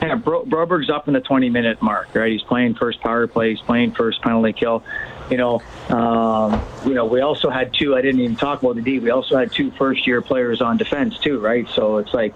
Yeah, 0.00 0.16
Bro- 0.16 0.46
Broberg's 0.46 0.90
up 0.90 1.06
in 1.06 1.14
the 1.14 1.20
20 1.20 1.50
minute 1.50 1.80
mark, 1.80 2.08
right? 2.14 2.32
He's 2.32 2.42
playing 2.42 2.74
first 2.74 3.00
power 3.00 3.28
play, 3.28 3.50
he's 3.50 3.60
playing 3.60 3.92
first 3.92 4.20
penalty 4.20 4.52
kill. 4.52 4.82
You 5.30 5.36
know, 5.36 5.62
um, 5.88 6.60
you 6.84 6.94
know, 6.94 7.06
we 7.06 7.20
also 7.20 7.48
had 7.48 7.72
two. 7.72 7.94
I 7.94 8.02
didn't 8.02 8.20
even 8.20 8.36
talk 8.36 8.60
about 8.60 8.74
the 8.74 8.82
D. 8.82 8.98
We 8.98 9.10
also 9.10 9.38
had 9.38 9.52
two 9.52 9.70
first 9.70 10.06
year 10.06 10.20
players 10.20 10.60
on 10.60 10.76
defense 10.76 11.18
too, 11.18 11.38
right? 11.38 11.66
So 11.68 11.98
it's 11.98 12.12
like 12.12 12.34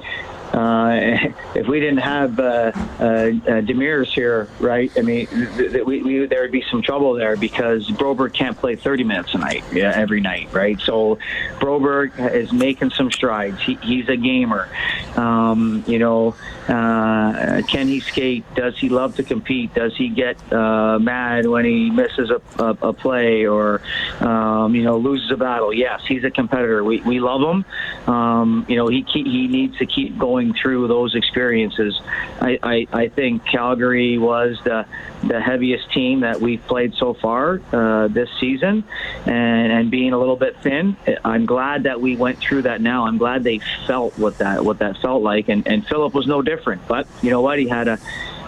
uh, 0.52 1.32
if 1.54 1.66
we 1.66 1.80
didn't 1.80 1.98
have 1.98 2.38
uh, 2.38 2.42
uh, 2.42 3.04
uh, 3.04 3.30
Demers 3.62 4.08
here, 4.08 4.48
right? 4.60 4.90
I 4.96 5.02
mean, 5.02 5.26
th- 5.26 5.72
th- 5.72 5.84
we, 5.84 6.02
we, 6.02 6.26
there 6.26 6.42
would 6.42 6.52
be 6.52 6.64
some 6.70 6.82
trouble 6.82 7.14
there 7.14 7.36
because 7.36 7.88
Broberg 7.90 8.34
can't 8.34 8.56
play 8.56 8.76
30 8.76 9.04
minutes 9.04 9.34
a 9.34 9.38
night, 9.38 9.64
yeah, 9.72 9.92
every 9.94 10.20
night, 10.20 10.52
right? 10.52 10.80
So 10.80 11.18
Broberg 11.58 12.34
is 12.34 12.52
making 12.52 12.90
some 12.90 13.10
strides. 13.10 13.60
He, 13.62 13.74
he's 13.82 14.08
a 14.08 14.16
gamer. 14.16 14.68
Um, 15.16 15.84
you 15.86 15.98
know, 15.98 16.34
uh, 16.68 17.62
can 17.68 17.88
he 17.88 18.00
skate? 18.00 18.44
Does 18.54 18.78
he 18.78 18.88
love 18.88 19.16
to 19.16 19.22
compete? 19.22 19.74
Does 19.74 19.96
he 19.96 20.08
get 20.08 20.36
mad 20.50 21.46
when 21.46 21.64
he 21.64 21.90
misses 21.90 22.30
a, 22.30 22.40
a, 22.62 22.88
a 22.88 22.92
play 22.92 23.46
or, 23.46 23.80
um, 24.20 24.74
you 24.74 24.82
know, 24.82 24.98
loses 24.98 25.30
a 25.30 25.36
battle? 25.36 25.72
Yes, 25.72 26.02
he's 26.06 26.24
a 26.24 26.30
competitor. 26.30 26.84
We, 26.84 27.00
we 27.02 27.20
love 27.20 27.42
him. 27.42 27.64
Um, 28.12 28.66
you 28.68 28.76
know, 28.76 28.88
he, 28.88 29.04
he 29.08 29.48
needs 29.48 29.78
to 29.78 29.86
keep 29.86 30.18
going 30.18 30.35
going 30.36 30.52
through 30.52 30.86
those 30.86 31.14
experiences. 31.14 31.98
I, 32.40 32.58
I, 32.62 32.86
I 32.92 33.08
think 33.08 33.46
Calgary 33.46 34.18
was 34.18 34.58
the 34.64 34.84
the 35.24 35.40
heaviest 35.40 35.90
team 35.92 36.20
that 36.20 36.40
we've 36.40 36.64
played 36.66 36.94
so 36.94 37.14
far 37.14 37.60
uh, 37.72 38.08
this 38.08 38.28
season, 38.38 38.84
and, 39.24 39.72
and 39.72 39.90
being 39.90 40.12
a 40.12 40.18
little 40.18 40.36
bit 40.36 40.58
thin. 40.62 40.94
I'm 41.24 41.46
glad 41.46 41.84
that 41.84 42.00
we 42.00 42.16
went 42.16 42.38
through 42.38 42.62
that. 42.62 42.82
Now 42.82 43.06
I'm 43.06 43.16
glad 43.16 43.44
they 43.44 43.60
felt 43.86 44.18
what 44.18 44.38
that 44.38 44.62
what 44.62 44.78
that 44.80 44.98
felt 44.98 45.22
like, 45.22 45.48
and 45.48 45.66
and 45.66 45.86
Philip 45.86 46.12
was 46.12 46.26
no 46.26 46.42
different. 46.42 46.86
But 46.86 47.08
you 47.22 47.30
know 47.30 47.40
what? 47.40 47.58
He 47.58 47.66
had 47.66 47.88
a 47.88 47.98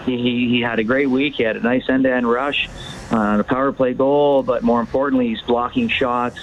he, 0.05 0.47
he 0.49 0.61
had 0.61 0.79
a 0.79 0.83
great 0.83 1.09
week. 1.09 1.35
He 1.35 1.43
had 1.43 1.57
a 1.57 1.61
nice 1.61 1.89
end-to-end 1.89 2.29
rush, 2.29 2.69
uh, 3.11 3.37
a 3.39 3.43
power 3.43 3.71
play 3.71 3.93
goal, 3.93 4.43
but 4.43 4.63
more 4.63 4.79
importantly, 4.79 5.29
he's 5.29 5.41
blocking 5.41 5.89
shots. 5.89 6.39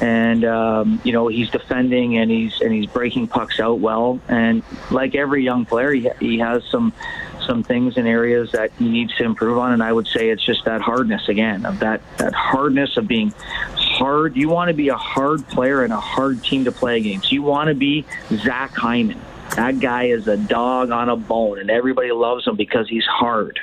And 0.00 0.44
um, 0.44 1.00
you 1.04 1.12
know 1.12 1.28
he's 1.28 1.50
defending 1.50 2.16
and 2.16 2.30
he's 2.30 2.60
and 2.60 2.72
he's 2.72 2.86
breaking 2.86 3.28
pucks 3.28 3.60
out 3.60 3.78
well. 3.78 4.20
And 4.28 4.62
like 4.90 5.14
every 5.14 5.44
young 5.44 5.64
player, 5.64 5.92
he, 5.92 6.10
he 6.20 6.38
has 6.38 6.64
some 6.64 6.92
some 7.46 7.62
things 7.62 7.96
in 7.96 8.06
areas 8.06 8.52
that 8.52 8.70
he 8.78 8.88
needs 8.88 9.14
to 9.16 9.24
improve 9.24 9.58
on. 9.58 9.72
And 9.72 9.82
I 9.82 9.92
would 9.92 10.06
say 10.06 10.30
it's 10.30 10.44
just 10.44 10.64
that 10.64 10.80
hardness 10.80 11.28
again 11.28 11.66
of 11.66 11.80
that 11.80 12.00
that 12.18 12.34
hardness 12.34 12.96
of 12.96 13.06
being 13.06 13.32
hard. 13.74 14.36
You 14.36 14.48
want 14.48 14.68
to 14.68 14.74
be 14.74 14.88
a 14.88 14.96
hard 14.96 15.46
player 15.48 15.84
and 15.84 15.92
a 15.92 16.00
hard 16.00 16.42
team 16.42 16.64
to 16.64 16.72
play 16.72 16.96
against. 16.98 17.32
You 17.32 17.42
want 17.42 17.68
to 17.68 17.74
be 17.74 18.04
Zach 18.30 18.72
Hyman. 18.74 19.20
That 19.56 19.80
guy 19.80 20.04
is 20.04 20.28
a 20.28 20.36
dog 20.36 20.90
on 20.90 21.10
a 21.10 21.16
bone, 21.16 21.58
and 21.58 21.70
everybody 21.70 22.10
loves 22.10 22.46
him 22.46 22.56
because 22.56 22.88
he's 22.88 23.04
hard. 23.04 23.60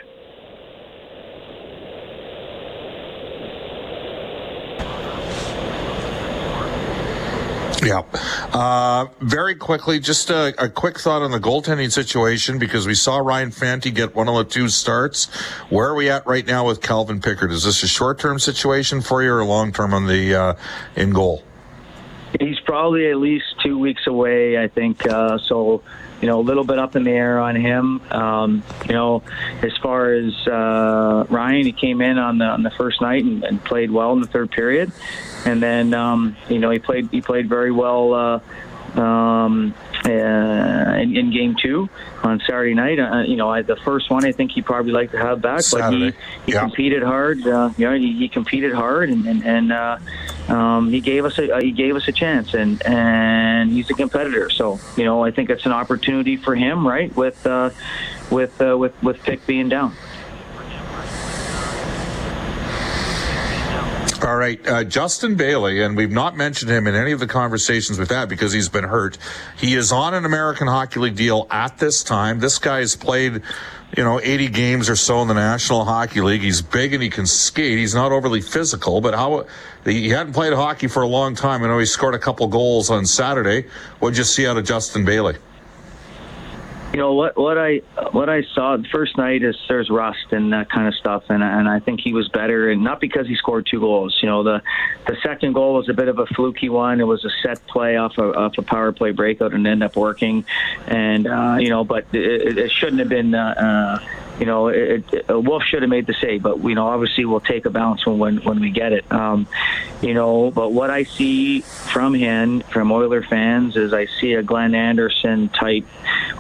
Yeah. 7.82 8.02
Uh, 8.54 9.08
very 9.22 9.56
quickly, 9.56 10.00
just 10.00 10.30
a, 10.30 10.54
a, 10.62 10.70
quick 10.70 11.00
thought 11.00 11.22
on 11.22 11.32
the 11.32 11.40
goaltending 11.40 11.92
situation 11.92 12.60
because 12.60 12.86
we 12.86 12.94
saw 12.94 13.20
Ryan 13.20 13.52
Fanti 13.52 13.92
get 13.92 14.16
one 14.16 14.28
of 14.28 14.36
the 14.36 14.44
two 14.44 14.68
starts. 14.68 15.26
Where 15.70 15.88
are 15.88 15.96
we 15.96 16.10
at 16.10 16.26
right 16.28 16.46
now 16.46 16.68
with 16.68 16.82
Calvin 16.82 17.22
Pickard? 17.22 17.52
Is 17.52 17.64
this 17.64 17.82
a 17.84 17.88
short 17.88 18.20
term 18.20 18.38
situation 18.40 19.02
for 19.02 19.24
you 19.24 19.34
or 19.34 19.46
long 19.46 19.72
term 19.72 19.94
on 19.94 20.08
the 20.08 20.36
uh, 20.36 20.54
in 20.96 21.12
goal? 21.12 21.44
He's 22.40 22.60
probably 22.60 23.10
at 23.10 23.18
least 23.18 23.46
two 23.64 23.78
weeks 23.78 24.06
away, 24.08 24.62
I 24.62 24.68
think. 24.68 25.08
Uh, 25.08 25.38
so 25.48 25.82
you 26.22 26.28
know, 26.28 26.40
a 26.40 26.42
little 26.42 26.64
bit 26.64 26.80
up 26.80 26.96
in 26.96 27.04
the 27.04 27.12
air 27.12 27.40
on 27.40 27.56
him. 27.56 28.02
Um, 28.12 28.64
you 28.86 28.94
know, 28.94 29.24
as 29.62 29.76
far 29.78 30.14
as 30.14 30.34
uh, 30.48 31.26
Ryan, 31.30 31.66
he 31.66 31.72
came 31.72 32.02
in 32.02 32.18
on 32.18 32.38
the 32.38 32.46
on 32.46 32.64
the 32.64 32.72
first 32.72 33.02
night 33.02 33.24
and, 33.24 33.44
and 33.44 33.64
played 33.64 33.92
well 33.92 34.14
in 34.14 34.22
the 34.22 34.28
third 34.28 34.52
period, 34.52 34.92
and 35.46 35.62
then 35.62 35.94
um, 35.94 36.36
you 36.50 36.60
know 36.60 36.70
he 36.70 36.80
played 36.80 37.10
he 37.12 37.22
played 37.22 37.48
very 37.48 37.72
well. 37.72 38.14
Uh, 38.14 38.40
um, 38.98 39.74
uh, 40.06 40.10
in, 40.10 41.16
in, 41.16 41.32
game 41.32 41.56
two 41.62 41.90
on 42.24 42.40
Saturday 42.42 42.74
night. 42.74 43.00
Uh, 43.00 43.22
you 43.22 43.36
know, 43.36 43.50
I, 43.50 43.62
the 43.62 43.76
first 43.78 44.10
one 44.10 44.26
I 44.26 44.32
think 44.32 44.52
he 44.52 44.62
probably 44.62 44.92
like 44.92 45.12
to 45.12 45.18
have 45.18 45.42
back, 45.42 45.62
Saturday. 45.62 46.12
but 46.12 46.20
he, 46.46 46.46
he 46.46 46.52
yeah. 46.54 46.62
competed 46.62 47.04
hard. 47.04 47.46
Uh, 47.46 47.72
you 47.78 47.86
know, 47.86 47.96
he, 47.96 48.14
he 48.18 48.30
competed 48.30 48.74
hard, 48.74 49.10
and 49.10 49.26
and, 49.26 49.46
and 49.46 49.72
uh, 49.72 49.98
um, 50.48 50.90
he 50.90 51.02
gave 51.02 51.26
us 51.26 51.38
a 51.38 51.62
he 51.62 51.72
gave 51.72 51.96
us 51.96 52.08
a 52.08 52.12
chance, 52.12 52.54
and 52.54 52.82
and 52.86 53.72
he's 53.72 53.90
a 53.90 53.94
competitor. 53.94 54.50
So 54.50 54.80
you 54.96 55.04
know, 55.04 55.24
I 55.24 55.32
think 55.32 55.50
it's 55.50 55.66
an 55.66 55.74
opportunity 55.74 56.38
for 56.38 56.56
him, 56.56 56.88
right? 56.88 57.16
With 57.16 57.46
uh, 57.46 57.72
with 58.32 58.62
uh, 58.62 58.78
with 58.78 59.02
with 59.04 59.22
Pick 59.24 59.46
being 59.46 59.70
down. 59.70 59.96
All 64.22 64.36
right, 64.36 64.60
uh, 64.68 64.84
Justin 64.84 65.36
Bailey, 65.36 65.82
and 65.82 65.96
we've 65.96 66.12
not 66.12 66.36
mentioned 66.36 66.70
him 66.70 66.88
in 66.88 66.96
any 66.96 67.14
of 67.14 67.22
the 67.22 67.28
conversations 67.28 67.98
with 67.98 68.10
that 68.10 68.28
because 68.28 68.52
he's 68.52 68.68
been 68.68 68.84
hurt. 68.84 69.18
He 69.58 69.76
is 69.76 69.94
on 69.94 70.14
an 70.14 70.26
American 70.26 70.68
Hockey 70.68 71.00
League 71.00 71.16
deal 71.16 71.48
at 71.50 71.78
this 71.78 72.04
time. 72.04 72.40
This 72.40 72.60
guy 72.60 72.80
has 72.80 72.98
played, 72.98 73.42
you 73.96 74.04
know, 74.04 74.20
80 74.20 74.50
games 74.50 74.90
or 74.90 74.98
so 74.98 75.22
in 75.22 75.30
the 75.30 75.36
National 75.36 75.86
Hockey 75.86 76.20
League. 76.20 76.42
He's 76.42 76.62
big 76.62 76.94
and 76.94 77.02
he 77.02 77.10
can 77.10 77.26
skate. 77.26 77.78
He's 77.78 77.96
not 77.96 78.12
overly 78.12 78.42
physical, 78.42 79.00
but 79.00 79.14
how 79.14 79.46
he 79.86 80.10
hadn't 80.10 80.34
played 80.34 80.52
hockey 80.52 80.88
for 80.88 81.02
a 81.02 81.08
long 81.08 81.34
time. 81.34 81.64
I 81.64 81.68
know 81.68 81.80
he 81.80 81.86
scored 81.86 82.14
a 82.14 82.20
couple 82.20 82.46
goals 82.48 82.90
on 82.90 83.06
Saturday. 83.06 83.70
What'd 84.00 84.18
you 84.18 84.26
see 84.26 84.46
out 84.46 84.58
of 84.58 84.66
Justin 84.66 85.06
Bailey? 85.06 85.38
You 86.92 86.98
know 86.98 87.14
what 87.14 87.38
what 87.38 87.58
I 87.58 87.78
what 88.12 88.30
I 88.30 88.44
saw 88.54 88.78
the 88.78 88.88
first 88.92 89.18
night 89.18 89.44
is 89.44 89.56
there's 89.68 89.90
rust 89.90 90.32
and 90.32 90.54
that 90.54 90.70
kind 90.70 90.88
of 90.88 90.96
stuff, 90.96 91.24
and 91.30 91.44
and 91.44 91.70
I 91.70 91.80
think 91.80 92.02
he 92.02 92.14
was 92.14 92.28
better, 92.30 92.70
and 92.70 92.84
not 92.84 93.00
because 93.00 93.28
he 93.28 93.36
scored 93.36 93.68
two 93.70 93.80
goals. 93.80 94.18
You 94.22 94.30
know, 94.30 94.44
the 94.44 94.62
the 95.06 95.16
second 95.22 95.54
goal 95.54 95.76
was 95.76 95.88
a 95.88 95.94
bit 95.94 96.08
of 96.08 96.18
a 96.18 96.26
fluky 96.26 96.70
one. 96.70 97.00
It 97.00 97.06
was 97.06 97.24
a 97.26 97.30
set 97.44 97.66
play 97.68 97.98
off 97.98 98.18
a 98.18 98.34
off 98.34 98.58
a 98.58 98.64
power 98.64 98.92
play 98.92 99.12
breakout 99.12 99.54
and 99.54 99.68
ended 99.68 99.86
up 99.86 99.96
working, 99.96 100.46
and 100.88 101.28
uh, 101.28 101.58
you 101.60 101.70
know, 101.70 101.84
but 101.84 102.06
it, 102.12 102.58
it 102.58 102.72
shouldn't 102.72 103.00
have 103.00 103.10
been. 103.10 103.36
Uh, 103.36 104.00
uh, 104.00 104.26
you 104.40 104.46
know, 104.46 104.68
it, 104.70 105.04
it, 105.12 105.28
Wolf 105.30 105.64
should 105.64 105.82
have 105.82 105.90
made 105.90 106.08
the 106.08 106.14
save, 106.14 106.44
but 106.44 106.64
you 106.64 106.76
know, 106.76 106.88
obviously 106.88 107.26
we'll 107.26 107.42
take 107.42 107.66
a 107.66 107.70
bounce 107.70 108.06
when 108.06 108.18
when, 108.20 108.38
when 108.38 108.60
we 108.60 108.72
get 108.72 108.94
it. 108.94 109.12
Um, 109.12 109.48
you 110.02 110.14
know, 110.14 110.52
but 110.52 110.72
what 110.72 110.90
I 110.90 111.04
see 111.04 111.62
from 111.62 112.14
him, 112.14 112.62
from 112.62 112.92
Oiler 112.92 113.22
fans, 113.22 113.76
is 113.76 113.94
I 113.94 114.06
see 114.06 114.34
a 114.34 114.44
Glenn 114.44 114.76
Anderson 114.76 115.50
type, 115.50 115.86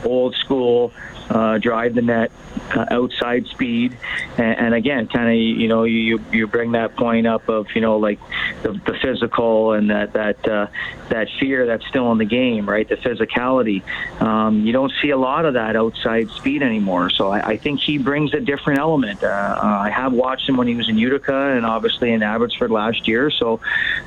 old 0.06 0.36
school, 0.36 0.94
uh, 1.29 1.58
drive 1.58 1.94
the 1.94 2.01
net, 2.01 2.32
uh, 2.72 2.86
outside 2.91 3.48
speed, 3.48 3.98
and, 4.38 4.60
and 4.60 4.74
again, 4.74 5.08
kind 5.08 5.29
of 5.29 5.36
you 5.36 5.68
know 5.68 5.84
you 5.84 6.20
you 6.32 6.48
bring 6.48 6.72
that 6.74 6.96
point 6.96 7.27
up 7.27 7.48
of 7.50 7.68
you 7.75 7.82
know 7.82 7.98
like 7.98 8.20
the, 8.63 8.74
the 8.86 8.98
physical 9.01 9.74
and 9.74 9.89
that 9.89 10.13
that 10.13 10.48
uh, 10.48 10.68
that 11.10 11.27
fear 11.39 11.65
that's 11.65 11.86
still 11.88 12.12
in 12.12 12.18
the 12.18 12.25
game, 12.25 12.68
right? 12.68 12.88
The 12.88 12.96
physicality. 12.96 13.84
Um, 14.22 14.65
you 14.65 14.74
don't 14.74 14.91
see 15.01 15.10
a 15.10 15.18
lot 15.18 15.46
of 15.46 15.53
that 15.53 15.75
outside 15.75 16.29
speed 16.32 16.63
anymore. 16.63 17.10
So 17.10 17.29
I, 17.29 17.50
I 17.50 17.58
think 17.58 17.79
he 17.89 17.98
brings 17.98 18.36
a 18.36 18.39
different 18.39 18.79
element. 18.79 19.24
Uh, 19.24 19.27
uh, 19.27 19.62
I 19.62 19.89
have 19.89 20.13
watched 20.13 20.48
him 20.48 20.58
when 20.58 20.67
he 20.67 20.75
was 20.75 20.88
in 20.89 20.98
Utica 21.00 21.34
and 21.34 21.65
obviously 21.65 22.12
in 22.12 22.22
Abbotsford 22.22 22.69
last 22.69 23.08
year. 23.08 23.31
So 23.31 23.60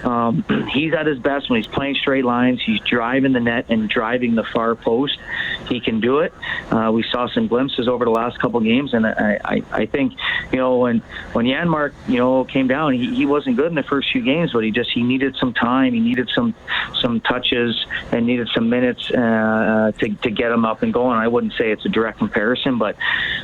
um, 0.04 0.44
he's 0.72 0.94
at 0.94 1.06
his 1.06 1.18
best 1.18 1.50
when 1.50 1.60
he's 1.60 1.72
playing 1.72 1.96
straight 1.96 2.24
lines. 2.24 2.62
He's 2.64 2.80
driving 2.80 3.32
the 3.32 3.40
net 3.40 3.66
and 3.70 3.90
driving 3.90 4.36
the 4.36 4.44
far 4.44 4.76
post. 4.76 5.18
He 5.68 5.80
can 5.80 6.00
do 6.00 6.20
it. 6.20 6.32
Uh, 6.70 6.92
we 6.92 7.02
saw 7.10 7.26
some 7.28 7.48
glimpses 7.48 7.88
over 7.88 8.04
the 8.04 8.10
last 8.10 8.38
couple 8.38 8.60
games, 8.60 8.94
and 8.94 9.04
I, 9.04 9.40
I, 9.44 9.62
I 9.72 9.86
think 9.86 10.12
you 10.52 10.58
know 10.58 10.78
when 10.78 10.98
when 11.32 11.46
Janmark 11.46 11.92
you 12.06 12.18
know 12.18 12.44
came 12.44 12.68
down, 12.68 12.92
he, 12.92 13.14
he 13.14 13.26
wasn't 13.26 13.56
good 13.56 13.66
in 13.66 13.74
the 13.74 13.82
first 13.82 14.12
few 14.12 14.22
games, 14.22 14.52
but 14.52 14.62
he 14.64 14.70
just 14.70 14.90
he 14.90 15.02
needed 15.02 15.36
some 15.36 15.54
time. 15.54 15.92
He 15.92 16.00
needed 16.00 16.30
some 16.34 16.54
some 17.00 17.20
touches 17.20 17.84
and 18.12 18.26
needed 18.26 18.48
some 18.54 18.68
minutes 18.68 19.10
uh, 19.10 19.92
to 19.98 20.08
to 20.14 20.30
get 20.30 20.52
him 20.52 20.64
up 20.64 20.82
and 20.82 20.92
going. 20.92 21.16
I 21.16 21.28
wouldn't 21.28 21.54
say 21.54 21.72
it's 21.72 21.84
a 21.84 21.88
direct 21.88 22.18
comparison, 22.18 22.78
but 22.78 22.96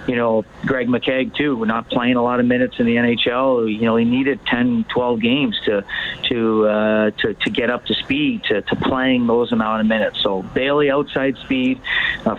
you 0.07 0.17
know 0.17 0.28
Greg 0.67 0.89
McKegg 0.89 1.35
too, 1.35 1.65
not 1.67 1.89
playing 1.89 2.17
a 2.17 2.23
lot 2.23 2.41
of 2.41 2.47
minutes 2.47 2.77
in 2.79 2.87
the 2.87 2.97
NHL. 2.97 3.73
You 3.73 3.83
know 3.83 3.97
he 3.97 4.05
needed 4.05 4.41
10, 4.47 4.85
12 4.85 5.21
games 5.21 5.59
to 5.65 5.85
to 6.25 6.67
uh, 6.67 7.11
to 7.23 7.35
to 7.35 7.51
get 7.51 7.71
up 7.71 7.87
to 7.87 7.95
speed 7.95 8.45
to, 8.45 8.63
to 8.63 8.77
playing 8.77 9.27
those 9.27 9.53
amount 9.53 9.81
of 9.81 9.87
minutes. 9.87 10.21
So 10.23 10.43
Bailey 10.43 10.91
outside 10.91 11.37
speed, 11.39 11.81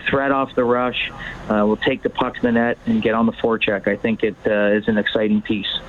threat 0.08 0.32
off 0.32 0.54
the 0.54 0.64
rush, 0.64 1.10
uh, 1.48 1.64
will 1.66 1.76
take 1.76 2.02
the 2.02 2.10
puck 2.10 2.34
to 2.36 2.42
the 2.42 2.52
net 2.52 2.78
and 2.86 3.02
get 3.02 3.14
on 3.14 3.26
the 3.26 3.32
forecheck. 3.32 3.86
I 3.86 3.96
think 3.96 4.22
it 4.22 4.36
uh, 4.46 4.78
is 4.78 4.88
an 4.88 4.98
exciting 4.98 5.42
piece. 5.42 5.80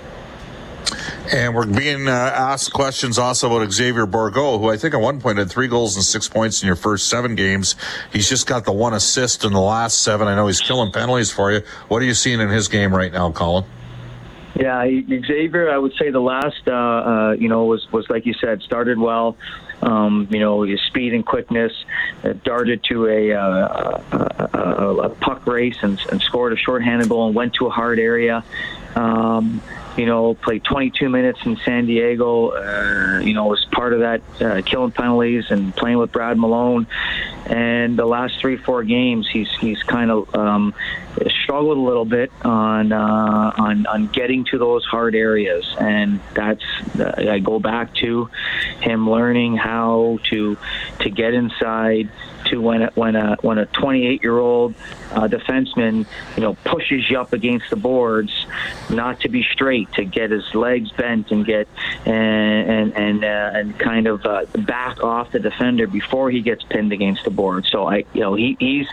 And 1.32 1.56
we're 1.56 1.66
being 1.66 2.10
uh, 2.10 2.12
asked 2.12 2.74
questions 2.74 3.18
also 3.18 3.56
about 3.56 3.72
Xavier 3.72 4.06
Bourgault, 4.06 4.60
who 4.60 4.70
I 4.70 4.76
think 4.76 4.94
at 4.94 5.00
one 5.00 5.22
point 5.22 5.38
had 5.38 5.50
three 5.50 5.70
goals 5.70 5.96
and 5.96 6.04
six 6.04 6.28
points 6.28 6.62
in 6.62 6.68
your 6.68 6.76
first 6.76 7.08
seven 7.08 7.36
games. 7.36 7.76
He's 8.12 8.28
just 8.28 8.48
got 8.48 8.66
the 8.66 8.74
one 8.74 8.94
assist 8.94 9.46
in 9.46 9.54
the 9.54 9.62
last 9.62 10.04
seven. 10.04 10.28
I 10.28 10.36
know 10.36 10.48
he's 10.48 10.60
killing 10.60 10.92
penalties 10.92 11.32
for 11.32 11.54
you. 11.54 11.62
What 11.88 12.02
are 12.02 12.06
you 12.06 12.14
seeing 12.14 12.42
in 12.42 12.50
his 12.50 12.68
game 12.68 12.94
right 12.94 13.14
now, 13.14 13.32
Colin? 13.32 13.64
Yeah, 14.56 14.86
Xavier, 14.86 15.72
I 15.72 15.78
would 15.78 15.94
say 15.94 16.12
the 16.12 16.20
last, 16.20 16.68
uh, 16.68 16.72
uh, 16.72 17.32
you 17.40 17.48
know, 17.48 17.64
was 17.64 17.90
was 17.94 18.10
like 18.10 18.26
you 18.26 18.34
said, 18.34 18.62
started 18.62 18.98
well. 18.98 19.38
Um, 19.82 20.28
you 20.30 20.40
know, 20.40 20.64
his 20.64 20.80
speed 20.82 21.14
and 21.14 21.26
quickness, 21.26 21.72
uh, 22.24 22.34
darted 22.44 22.84
to 22.90 23.08
a, 23.08 23.34
uh, 23.34 24.02
a, 24.12 24.50
a, 24.54 24.96
a, 24.98 25.10
puck 25.10 25.48
race 25.48 25.78
and, 25.82 26.00
and 26.12 26.22
scored 26.22 26.54
a 26.54 26.56
shorthanded 26.56 27.10
goal 27.10 27.26
and 27.26 27.36
went 27.36 27.56
to 27.56 27.66
a 27.66 27.72
hard 27.72 27.98
area. 27.98 28.44
Um, 28.96 29.60
you 29.98 30.06
know, 30.06 30.34
played 30.36 30.64
22 30.64 31.10
minutes 31.10 31.40
in 31.46 31.58
San 31.58 31.86
Diego. 31.86 32.50
Uh, 32.50 33.20
you 33.20 33.34
know, 33.34 33.48
was 33.48 33.66
part 33.72 33.94
of 33.94 34.00
that 34.00 34.22
uh, 34.42 34.62
killing 34.62 34.92
penalties 34.92 35.46
and 35.50 35.76
playing 35.76 35.98
with 35.98 36.12
Brad 36.12 36.38
Malone. 36.38 36.88
And 37.46 37.98
the 37.98 38.06
last 38.06 38.40
three, 38.40 38.58
four 38.58 38.84
games, 38.84 39.28
he's 39.30 39.50
he's 39.60 39.82
kind 39.84 40.10
of 40.10 40.34
um, 40.36 40.74
struggled 41.44 41.78
a 41.78 41.82
little 41.82 42.06
bit 42.06 42.32
on 42.44 42.92
uh, 42.92 43.52
on 43.58 43.86
on 43.86 44.08
getting 44.08 44.46
to 44.46 44.58
those 44.58 44.86
hard 44.86 45.16
areas. 45.16 45.66
And 45.80 46.20
that's 46.34 46.64
uh, 46.98 47.14
I 47.18 47.40
go 47.40 47.60
back 47.60 47.94
to 47.96 48.30
him 48.80 49.10
learning 49.10 49.58
how 49.58 50.20
to 50.30 50.58
to 51.00 51.10
get 51.10 51.34
inside 51.34 52.10
to 52.46 52.62
when 52.62 52.84
a, 52.84 52.92
when 52.96 53.16
a 53.16 53.38
when 53.42 53.58
a 53.58 53.66
28 53.66 54.22
year 54.24 54.38
old 54.38 54.76
uh, 55.12 55.28
defenseman 55.28 56.06
you 56.36 56.42
know 56.42 56.54
pushes 56.64 57.10
you 57.10 57.20
up 57.20 57.34
against 57.34 57.70
the 57.70 57.76
boards, 57.76 58.46
not 58.90 59.20
to 59.22 59.30
be 59.30 59.44
straight, 59.52 59.81
to 59.94 60.06
get 60.06 60.32
his 60.32 60.54
legs 60.54 60.92
bent 60.92 61.32
and 61.32 61.46
get 61.46 61.68
and 62.06 62.70
and 62.70 62.98
and, 62.98 63.24
uh, 63.24 63.52
and 63.54 63.80
kind 63.80 64.08
of 64.08 64.26
uh, 64.26 64.46
back 64.60 65.04
off 65.04 65.32
the 65.32 65.40
defender 65.40 65.88
before 65.88 66.30
he 66.32 66.42
gets 66.42 66.64
pinned 66.64 66.92
against 66.92 67.24
the 67.24 67.32
board. 67.32 67.66
So 67.70 67.86
I 67.86 68.06
you 68.14 68.22
know 68.22 68.36
he 68.36 68.58
he's 68.60 68.88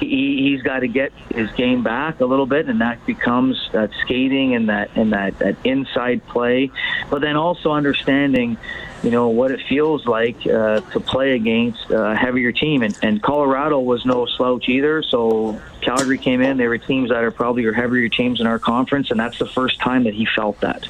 he, 0.00 0.50
he's 0.50 0.62
got 0.62 0.80
to 0.80 0.88
get 0.88 1.12
his 1.34 1.50
game 1.52 1.82
back 1.82 2.20
a 2.20 2.26
little 2.26 2.46
bit, 2.46 2.68
and 2.68 2.80
that 2.80 3.04
becomes 3.06 3.68
that 3.72 3.90
skating 4.02 4.54
and 4.54 4.68
that 4.68 4.96
and 4.96 5.12
that 5.12 5.38
that 5.38 5.56
inside 5.64 6.26
play, 6.26 6.70
but 7.10 7.20
then 7.20 7.36
also 7.36 7.72
understanding 7.72 8.56
you 9.04 9.10
know 9.10 9.28
what 9.28 9.50
it 9.50 9.60
feels 9.68 10.06
like 10.06 10.46
uh, 10.46 10.80
to 10.80 10.98
play 10.98 11.32
against 11.32 11.90
a 11.90 12.16
heavier 12.16 12.52
team. 12.52 12.82
And, 12.82 12.98
and 13.02 13.22
Colorado 13.22 13.78
was 13.78 14.04
no 14.06 14.24
slouch 14.24 14.66
either. 14.68 15.02
So 15.02 15.60
Calgary 15.82 16.16
came 16.16 16.40
in; 16.40 16.56
they 16.56 16.66
were 16.66 16.78
teams 16.78 17.10
that 17.10 17.22
are 17.22 17.30
probably 17.30 17.62
your 17.62 17.74
heavier 17.74 18.08
teams 18.08 18.40
in 18.40 18.46
our 18.46 18.58
conference, 18.58 19.10
and 19.10 19.20
that's 19.20 19.38
the 19.38 19.46
first 19.46 19.78
time 19.78 20.04
that 20.04 20.14
he 20.14 20.26
felt 20.34 20.58
that. 20.60 20.88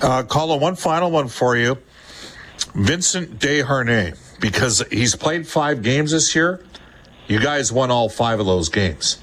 Uh, 0.00 0.22
Colin, 0.22 0.58
one 0.58 0.74
final 0.74 1.10
one 1.10 1.28
for 1.28 1.54
you. 1.54 1.76
Vincent 2.74 3.38
Desharnais, 3.38 4.18
because 4.40 4.82
he's 4.90 5.14
played 5.14 5.46
five 5.46 5.82
games 5.82 6.12
this 6.12 6.34
year. 6.34 6.64
You 7.26 7.40
guys 7.40 7.70
won 7.72 7.90
all 7.90 8.08
five 8.08 8.40
of 8.40 8.46
those 8.46 8.68
games. 8.70 9.18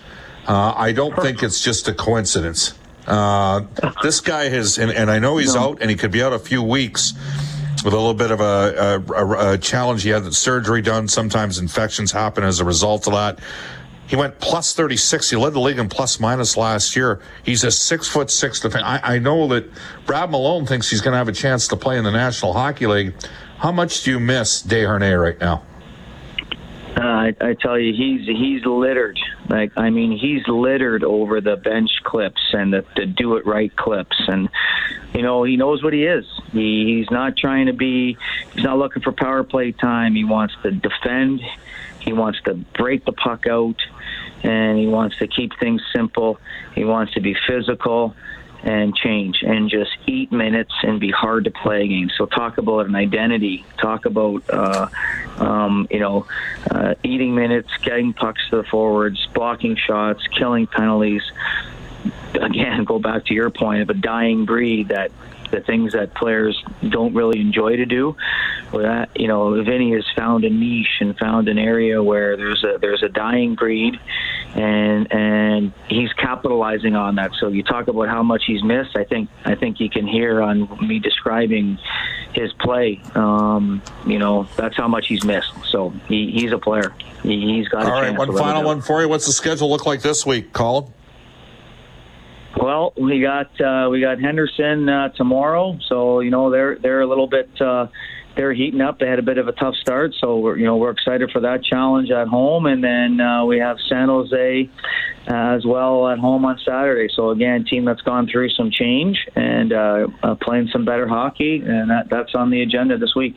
Uh, 0.47 0.73
I 0.75 0.91
don't 0.91 1.15
think 1.15 1.43
it's 1.43 1.61
just 1.61 1.87
a 1.87 1.93
coincidence. 1.93 2.73
Uh, 3.07 3.61
this 4.03 4.19
guy 4.21 4.49
has, 4.49 4.77
and, 4.77 4.91
and 4.91 5.09
I 5.09 5.19
know 5.19 5.37
he's 5.37 5.55
no. 5.55 5.69
out, 5.69 5.81
and 5.81 5.89
he 5.89 5.95
could 5.95 6.11
be 6.11 6.21
out 6.21 6.33
a 6.33 6.39
few 6.39 6.61
weeks 6.61 7.13
with 7.83 7.93
a 7.93 7.97
little 7.97 8.13
bit 8.13 8.31
of 8.31 8.41
a, 8.41 9.03
a, 9.13 9.53
a, 9.53 9.57
challenge. 9.57 10.03
He 10.03 10.09
had 10.09 10.23
the 10.23 10.31
surgery 10.31 10.81
done. 10.81 11.07
Sometimes 11.07 11.57
infections 11.57 12.11
happen 12.11 12.43
as 12.43 12.59
a 12.59 12.65
result 12.65 13.07
of 13.07 13.13
that. 13.13 13.39
He 14.07 14.15
went 14.15 14.39
plus 14.39 14.73
36. 14.73 15.29
He 15.29 15.37
led 15.37 15.53
the 15.53 15.59
league 15.59 15.79
in 15.79 15.87
plus 15.87 16.19
minus 16.19 16.57
last 16.57 16.95
year. 16.95 17.21
He's 17.43 17.63
a 17.63 17.71
six 17.71 18.07
foot 18.07 18.29
six 18.29 18.59
defender. 18.59 18.85
I, 18.85 19.15
I 19.15 19.19
know 19.19 19.47
that 19.47 19.69
Brad 20.05 20.29
Malone 20.29 20.65
thinks 20.65 20.89
he's 20.89 21.01
going 21.01 21.13
to 21.13 21.17
have 21.17 21.29
a 21.29 21.33
chance 21.33 21.67
to 21.69 21.77
play 21.77 21.97
in 21.97 22.03
the 22.03 22.11
National 22.11 22.53
Hockey 22.53 22.87
League. 22.87 23.13
How 23.57 23.71
much 23.71 24.03
do 24.03 24.11
you 24.11 24.19
miss 24.19 24.63
Desharnais 24.63 25.19
right 25.19 25.39
now? 25.39 25.63
I, 27.07 27.35
I 27.41 27.53
tell 27.53 27.79
you, 27.79 27.93
he's 27.93 28.27
he's 28.27 28.65
littered. 28.65 29.19
Like 29.49 29.71
I 29.77 29.89
mean, 29.89 30.17
he's 30.17 30.47
littered 30.47 31.03
over 31.03 31.41
the 31.41 31.55
bench 31.55 31.91
clips 32.03 32.41
and 32.53 32.73
the, 32.73 32.85
the 32.95 33.05
do 33.05 33.35
it 33.37 33.45
right 33.45 33.75
clips, 33.75 34.21
and 34.27 34.49
you 35.13 35.21
know 35.21 35.43
he 35.43 35.57
knows 35.57 35.83
what 35.83 35.93
he 35.93 36.05
is. 36.05 36.25
He, 36.51 36.97
he's 36.97 37.09
not 37.09 37.37
trying 37.37 37.67
to 37.67 37.73
be. 37.73 38.17
He's 38.53 38.63
not 38.63 38.77
looking 38.77 39.01
for 39.01 39.11
power 39.11 39.43
play 39.43 39.71
time. 39.71 40.15
He 40.15 40.23
wants 40.23 40.53
to 40.63 40.71
defend. 40.71 41.41
He 41.99 42.13
wants 42.13 42.41
to 42.43 42.53
break 42.53 43.05
the 43.05 43.13
puck 43.13 43.47
out, 43.47 43.81
and 44.43 44.77
he 44.77 44.87
wants 44.87 45.17
to 45.19 45.27
keep 45.27 45.57
things 45.59 45.81
simple. 45.93 46.39
He 46.75 46.83
wants 46.83 47.13
to 47.13 47.21
be 47.21 47.35
physical 47.47 48.15
and 48.63 48.95
change 48.95 49.41
and 49.41 49.69
just 49.69 49.91
eat 50.05 50.31
minutes 50.31 50.73
and 50.83 50.99
be 50.99 51.11
hard 51.11 51.45
to 51.45 51.51
play 51.51 51.83
against. 51.83 52.17
So 52.17 52.25
talk 52.25 52.57
about 52.57 52.85
an 52.85 52.95
identity. 52.95 53.65
Talk 53.77 54.05
about 54.05 54.43
uh, 54.49 54.87
um, 55.37 55.87
you 55.89 55.99
know 55.99 56.27
uh, 56.69 56.95
eating 57.03 57.35
minutes, 57.35 57.69
getting 57.81 58.13
pucks 58.13 58.41
to 58.49 58.57
the 58.57 58.63
forwards, 58.63 59.27
blocking 59.33 59.75
shots, 59.75 60.25
killing 60.27 60.67
penalties. 60.67 61.23
Again, 62.33 62.83
go 62.83 62.99
back 62.99 63.25
to 63.25 63.33
your 63.33 63.49
point 63.49 63.81
of 63.81 63.89
a 63.89 63.93
dying 63.93 64.45
breed 64.45 64.89
that 64.89 65.11
the 65.51 65.61
things 65.61 65.93
that 65.93 66.13
players 66.13 66.63
don't 66.87 67.13
really 67.13 67.39
enjoy 67.39 67.75
to 67.75 67.85
do. 67.85 68.15
Well, 68.71 68.83
that 68.83 69.09
you 69.19 69.27
know, 69.27 69.61
Vinny 69.63 69.93
has 69.93 70.05
found 70.15 70.45
a 70.45 70.49
niche 70.49 71.01
and 71.01 71.17
found 71.17 71.49
an 71.49 71.59
area 71.59 72.01
where 72.01 72.37
there's 72.37 72.63
a 72.63 72.77
there's 72.79 73.03
a 73.03 73.09
dying 73.09 73.55
breed, 73.55 73.99
and 74.55 75.11
and 75.11 75.73
he's 75.87 76.11
capitalizing 76.13 76.95
on 76.95 77.15
that. 77.15 77.31
So 77.39 77.47
you 77.47 77.63
talk 77.63 77.87
about 77.87 78.09
how 78.09 78.23
much 78.23 78.43
he's 78.45 78.63
missed. 78.63 78.95
I 78.95 79.03
think 79.03 79.29
I 79.45 79.55
think 79.55 79.79
you 79.79 79.89
can 79.89 80.05
hear 80.05 80.41
on 80.41 80.69
me 80.85 80.99
describing 80.99 81.79
his 82.33 82.51
play. 82.53 83.01
Um, 83.15 83.81
you 84.05 84.19
know, 84.19 84.47
that's 84.55 84.75
how 84.75 84.87
much 84.87 85.07
he's 85.07 85.23
missed. 85.23 85.53
So 85.69 85.91
he, 86.07 86.31
he's 86.31 86.51
a 86.51 86.57
player. 86.57 86.93
He, 87.23 87.59
has 87.59 87.67
got. 87.67 87.85
All 87.85 88.01
right, 88.01 88.17
one 88.17 88.35
final 88.35 88.63
one 88.63 88.81
for 88.81 89.01
you. 89.01 89.09
What's 89.09 89.25
the 89.25 89.33
schedule 89.33 89.69
look 89.69 89.85
like 89.85 90.01
this 90.01 90.25
week, 90.25 90.53
Colin? 90.53 90.91
Well, 92.57 92.93
we 92.97 93.21
got 93.21 93.59
uh, 93.61 93.87
we 93.89 94.01
got 94.01 94.19
Henderson 94.19 94.89
uh, 94.89 95.09
tomorrow, 95.09 95.79
so 95.87 96.19
you 96.19 96.31
know 96.31 96.49
they're 96.49 96.77
they're 96.77 97.01
a 97.01 97.07
little 97.07 97.27
bit 97.27 97.49
uh, 97.61 97.87
they're 98.35 98.53
heating 98.53 98.81
up. 98.81 98.99
They 98.99 99.07
had 99.07 99.19
a 99.19 99.23
bit 99.23 99.37
of 99.37 99.47
a 99.47 99.51
tough 99.51 99.75
start, 99.75 100.13
so 100.19 100.37
we're 100.39 100.57
you 100.57 100.65
know 100.65 100.77
we're 100.77 100.91
excited 100.91 101.31
for 101.31 101.41
that 101.41 101.63
challenge 101.63 102.09
at 102.11 102.27
home, 102.27 102.65
and 102.65 102.83
then 102.83 103.19
uh, 103.19 103.45
we 103.45 103.59
have 103.59 103.77
San 103.89 104.07
Jose 104.07 104.69
uh, 105.27 105.33
as 105.33 105.65
well 105.65 106.07
at 106.07 106.19
home 106.19 106.45
on 106.45 106.59
Saturday. 106.65 107.11
So 107.13 107.31
again, 107.31 107.65
team 107.65 107.85
that's 107.85 108.01
gone 108.01 108.27
through 108.27 108.49
some 108.49 108.71
change 108.71 109.27
and 109.35 109.73
uh, 109.73 110.07
uh, 110.23 110.35
playing 110.35 110.69
some 110.71 110.85
better 110.85 111.07
hockey, 111.07 111.57
and 111.57 111.89
that, 111.89 112.09
that's 112.09 112.33
on 112.35 112.49
the 112.49 112.61
agenda 112.61 112.97
this 112.97 113.15
week. 113.15 113.35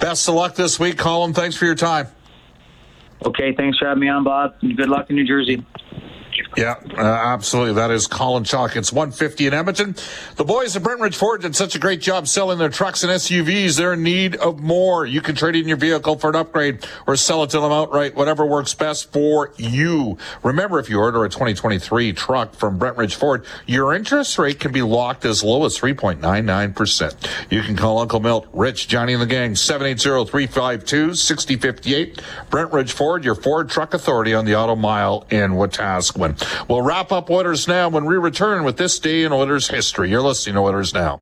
Best 0.00 0.28
of 0.28 0.34
luck 0.34 0.54
this 0.54 0.78
week, 0.78 0.98
Colin. 0.98 1.32
Thanks 1.32 1.56
for 1.56 1.64
your 1.64 1.74
time. 1.74 2.08
Okay, 3.24 3.54
thanks 3.54 3.78
for 3.78 3.88
having 3.88 4.02
me 4.02 4.08
on, 4.08 4.24
Bob. 4.24 4.60
Good 4.60 4.88
luck 4.88 5.08
in 5.08 5.16
New 5.16 5.26
Jersey. 5.26 5.64
Yeah, 6.56 6.76
uh, 6.96 7.02
absolutely. 7.02 7.74
That 7.74 7.90
is 7.90 8.06
Colin 8.06 8.44
Chaulk. 8.44 8.76
It's 8.76 8.90
150 8.92 9.46
in 9.46 9.54
Edmonton. 9.54 9.94
The 10.36 10.44
boys 10.44 10.74
at 10.76 10.82
Brentridge 10.82 11.14
Ford 11.14 11.42
did 11.42 11.54
such 11.54 11.74
a 11.74 11.78
great 11.78 12.00
job 12.00 12.26
selling 12.28 12.58
their 12.58 12.70
trucks 12.70 13.02
and 13.02 13.12
SUVs. 13.12 13.76
They're 13.76 13.92
in 13.92 14.02
need 14.02 14.36
of 14.36 14.60
more. 14.60 15.04
You 15.04 15.20
can 15.20 15.34
trade 15.34 15.56
in 15.56 15.68
your 15.68 15.76
vehicle 15.76 16.16
for 16.18 16.30
an 16.30 16.36
upgrade 16.36 16.86
or 17.06 17.16
sell 17.16 17.42
it 17.42 17.50
to 17.50 17.60
them 17.60 17.72
outright, 17.72 18.14
whatever 18.14 18.46
works 18.46 18.72
best 18.74 19.12
for 19.12 19.52
you. 19.56 20.16
Remember, 20.42 20.78
if 20.78 20.88
you 20.88 20.98
order 20.98 21.24
a 21.24 21.28
2023 21.28 22.14
truck 22.14 22.54
from 22.54 22.78
Brentridge 22.78 23.14
Ford, 23.14 23.44
your 23.66 23.92
interest 23.94 24.38
rate 24.38 24.58
can 24.58 24.72
be 24.72 24.80
locked 24.82 25.26
as 25.26 25.44
low 25.44 25.66
as 25.66 25.78
3.99%. 25.78 27.50
You 27.50 27.62
can 27.62 27.76
call 27.76 27.98
Uncle 27.98 28.20
Milt, 28.20 28.46
Rich, 28.52 28.88
Johnny, 28.88 29.12
and 29.12 29.22
the 29.22 29.26
gang, 29.26 29.52
780-352-6058. 29.52 32.20
Brentridge 32.50 32.92
Ford, 32.92 33.24
your 33.24 33.34
Ford 33.34 33.68
truck 33.68 33.92
authority 33.94 34.34
on 34.34 34.44
the 34.44 34.56
Auto 34.56 34.74
Mile 34.74 35.26
in 35.30 35.52
Wetaskiwin. 35.52 36.25
We'll 36.68 36.82
wrap 36.82 37.12
up 37.12 37.30
Oilers 37.30 37.68
Now 37.68 37.88
when 37.88 38.04
we 38.04 38.16
return 38.16 38.64
with 38.64 38.76
this 38.76 38.98
day 38.98 39.22
in 39.22 39.32
Oilers 39.32 39.68
history. 39.68 40.10
You're 40.10 40.22
listening 40.22 40.54
to 40.54 40.60
Oilers 40.62 40.92
Now. 40.94 41.20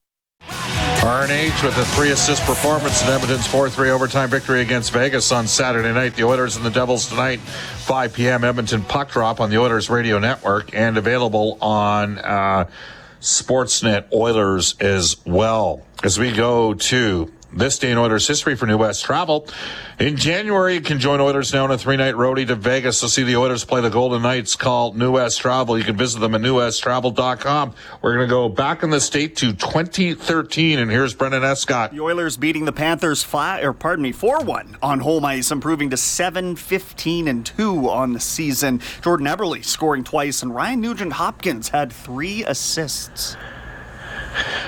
RNH 1.05 1.63
with 1.63 1.77
a 1.77 1.85
three 1.85 2.13
assist 2.13 2.43
performance 2.45 3.03
in 3.03 3.09
Edmonton's 3.09 3.47
4 3.47 3.69
3 3.69 3.91
overtime 3.91 4.31
victory 4.31 4.63
against 4.63 4.91
Vegas 4.91 5.33
on 5.33 5.47
Saturday 5.47 5.93
night. 5.93 6.17
The 6.17 6.25
Oilers 6.25 6.57
and 6.57 6.65
the 6.65 6.71
Devils 6.71 7.11
tonight, 7.11 7.41
5 7.41 8.15
p.m. 8.15 8.43
Edmonton 8.43 8.83
puck 8.83 9.11
drop 9.11 9.39
on 9.39 9.51
the 9.51 9.59
Oilers 9.59 9.91
radio 9.91 10.19
network 10.19 10.75
and 10.75 10.97
available 10.97 11.59
on 11.61 12.19
uh, 12.21 12.71
Sportsnet 13.21 14.11
Oilers 14.15 14.77
as 14.81 15.17
well. 15.27 15.83
As 16.03 16.19
we 16.19 16.33
go 16.33 16.73
to 16.73 17.31
this 17.57 17.79
day 17.79 17.91
in 17.91 17.99
Oilers 17.99 18.27
history 18.27 18.57
for 18.57 18.67
New 18.67 18.79
West 18.79 19.05
Travel. 19.05 19.49
In 19.99 20.17
January, 20.17 20.75
you 20.75 20.81
can 20.81 20.99
join 20.99 21.21
Oilers 21.21 21.53
now 21.53 21.65
on 21.65 21.71
a 21.71 21.79
three-night 21.79 22.15
roadie 22.15 22.47
to 22.49 22.57
Vegas 22.57 23.01
to 23.01 23.09
see 23.09 23.23
the 23.23 23.37
Oilers 23.37 23.65
play 23.65 23.81
the 23.81 23.91
Golden 23.91 24.23
Knights 24.23 24.57
called 24.57 24.97
New 24.97 25.13
West 25.13 25.41
Travel. 25.41 25.79
You 25.79 25.85
can 25.85 25.97
visit 25.97 26.19
them 26.19 26.35
at 26.35 26.41
newwesttravel.com. 26.41 27.75
We're 28.03 28.15
going 28.15 28.29
to 28.29 28.31
go 28.31 28.49
back 28.49 28.83
in 28.83 28.91
the 28.91 29.01
state 29.01 29.37
to 29.37 29.53
2013, 29.53 30.79
and 30.79 30.91
here's 30.91 31.15
Brendan 31.15 31.45
Escott. 31.45 31.93
The 31.93 32.01
Oilers 32.01 32.37
beating 32.37 32.65
the 32.65 32.73
Panthers 32.73 33.23
five, 33.23 33.65
or 33.65 33.73
pardon 33.73 34.03
me, 34.03 34.13
4-1 34.13 34.77
on 34.83 35.01
home 35.01 35.25
ice, 35.25 35.51
improving 35.51 35.91
to 35.91 35.97
7-15 35.97 37.29
and 37.29 37.47
2 37.47 37.89
on 37.89 38.13
the 38.13 38.21
season. 38.21 38.81
Jordan 39.01 39.27
Eberle 39.27 39.65
scoring 39.65 40.03
twice, 40.03 40.43
and 40.43 40.55
Ryan 40.55 40.81
Nugent 40.81 41.13
Hopkins 41.15 41.69
had 41.69 41.93
three 41.93 42.45
assists. 42.45 43.37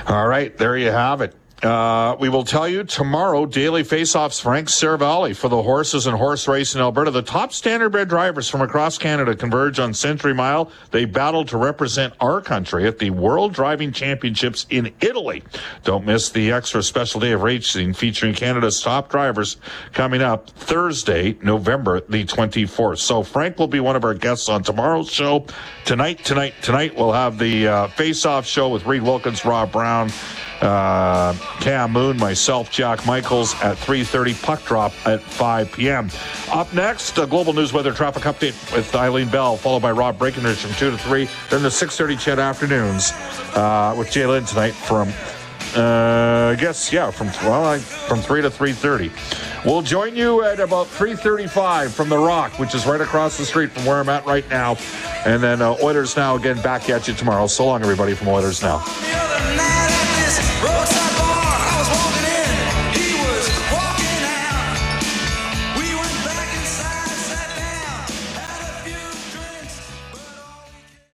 All 0.07 0.29
right, 0.29 0.57
there 0.57 0.77
you 0.77 0.92
have 0.92 1.20
it. 1.20 1.35
Uh, 1.62 2.14
we 2.21 2.29
will 2.29 2.45
tell 2.45 2.69
you 2.69 2.85
tomorrow, 2.85 3.47
Daily 3.47 3.83
Faceoffs 3.83 4.42
Frank 4.42 4.69
Seravalli 4.69 5.35
for 5.35 5.49
the 5.49 5.62
horses 5.62 6.07
and 6.07 6.14
horse 6.14 6.47
race 6.47 6.75
in 6.75 6.83
Alberta. 6.83 7.11
The 7.11 7.23
top 7.23 7.51
standardbred 7.51 8.09
drivers 8.09 8.47
from 8.47 8.61
across 8.61 8.99
Canada 8.99 9.35
converge 9.35 9.79
on 9.79 9.95
Century 9.95 10.35
Mile. 10.35 10.71
They 10.90 11.07
battle 11.07 11.47
to 11.47 11.57
represent 11.57 12.12
our 12.21 12.42
country 12.42 12.87
at 12.87 12.99
the 12.99 13.09
World 13.09 13.55
Driving 13.55 13.90
Championships 13.90 14.66
in 14.69 14.92
Italy. 15.01 15.42
Don't 15.83 16.05
miss 16.05 16.29
the 16.29 16.53
extra 16.53 16.83
special 16.83 17.21
day 17.21 17.33
of 17.33 17.42
racing 17.42 17.95
featuring 17.95 18.35
Canada's 18.35 18.83
top 18.83 19.09
drivers 19.09 19.57
coming 19.95 20.21
up 20.21 20.51
Thursday, 20.51 21.38
November 21.42 22.01
the 22.03 22.27
24th. 22.27 22.99
So 22.99 23.23
Frank 23.23 23.59
will 23.59 23.66
be 23.66 23.81
one 23.81 23.97
of 23.97 24.05
our 24.05 24.14
guests 24.14 24.51
on 24.51 24.62
tomorrow's 24.62 25.11
show. 25.11 25.47
Tonight, 25.87 26.23
tonight, 26.23 26.53
tonight, 26.61 26.95
we'll 26.95 27.12
have 27.12 27.38
the 27.38 27.66
uh, 27.66 27.87
Face-Off 27.88 28.45
show 28.45 28.69
with 28.69 28.85
Reid 28.85 29.03
Wilkins, 29.03 29.45
Rob 29.47 29.73
Brown, 29.73 30.11
uh, 30.61 31.35
Cam 31.61 31.92
Moon, 31.92 32.16
myself, 32.16 32.71
Jack 32.71 33.05
Michaels 33.07 33.55
at 33.62 33.77
3.30, 33.77 34.42
puck 34.42 34.64
drop 34.64 34.92
at 35.07 35.21
5 35.21 35.73
p.m. 35.73 36.11
Up 36.51 36.73
next, 36.73 37.19
a 37.19 37.27
global 37.27 37.53
news 37.53 37.73
weather 37.73 37.92
traffic 37.92 38.23
update 38.25 38.75
with 38.75 38.95
Eileen 38.95 39.29
Bell, 39.29 39.57
followed 39.57 39.83
by 39.83 39.90
Rob 39.90 40.19
Breckenridge 40.19 40.59
from 40.59 40.73
2 40.75 40.90
to 40.90 40.99
3. 40.99 41.29
Then 41.51 41.62
the 41.62 41.69
6.30 41.69 42.19
CHED 42.19 42.38
Afternoons 42.38 43.12
uh, 43.55 43.95
with 43.99 44.11
Jay 44.11 44.27
Lynn 44.27 44.45
tonight 44.45 44.73
from, 44.73 45.09
uh, 45.77 46.53
I 46.53 46.57
guess, 46.59 46.92
yeah, 46.92 47.11
from, 47.11 47.29
well, 47.49 47.64
I, 47.64 47.79
from 47.79 48.21
3 48.21 48.42
to 48.42 48.51
3.30. 48.51 49.64
We'll 49.66 49.83
join 49.83 50.14
you 50.14 50.45
at 50.45 50.61
about 50.61 50.87
3.35 50.87 51.90
from 51.90 52.09
The 52.09 52.19
Rock, 52.19 52.59
which 52.59 52.75
is 52.75 52.87
right 52.87 53.01
across 53.01 53.37
the 53.37 53.45
street 53.45 53.73
from 53.73 53.85
where 53.85 53.99
I'm 53.99 54.09
at 54.09 54.25
right 54.25 54.49
now. 54.49 54.77
And 55.27 55.42
then 55.42 55.61
uh, 55.61 55.77
Oilers 55.83 56.16
Now 56.16 56.37
again 56.37 56.62
back 56.62 56.88
at 56.88 57.09
you 57.09 57.14
tomorrow. 57.14 57.49
So 57.49 57.66
long, 57.66 57.83
everybody, 57.83 58.14
from 58.14 58.29
Oilers 58.29 58.62
Now. 58.62 58.85
Roadside 60.37 60.76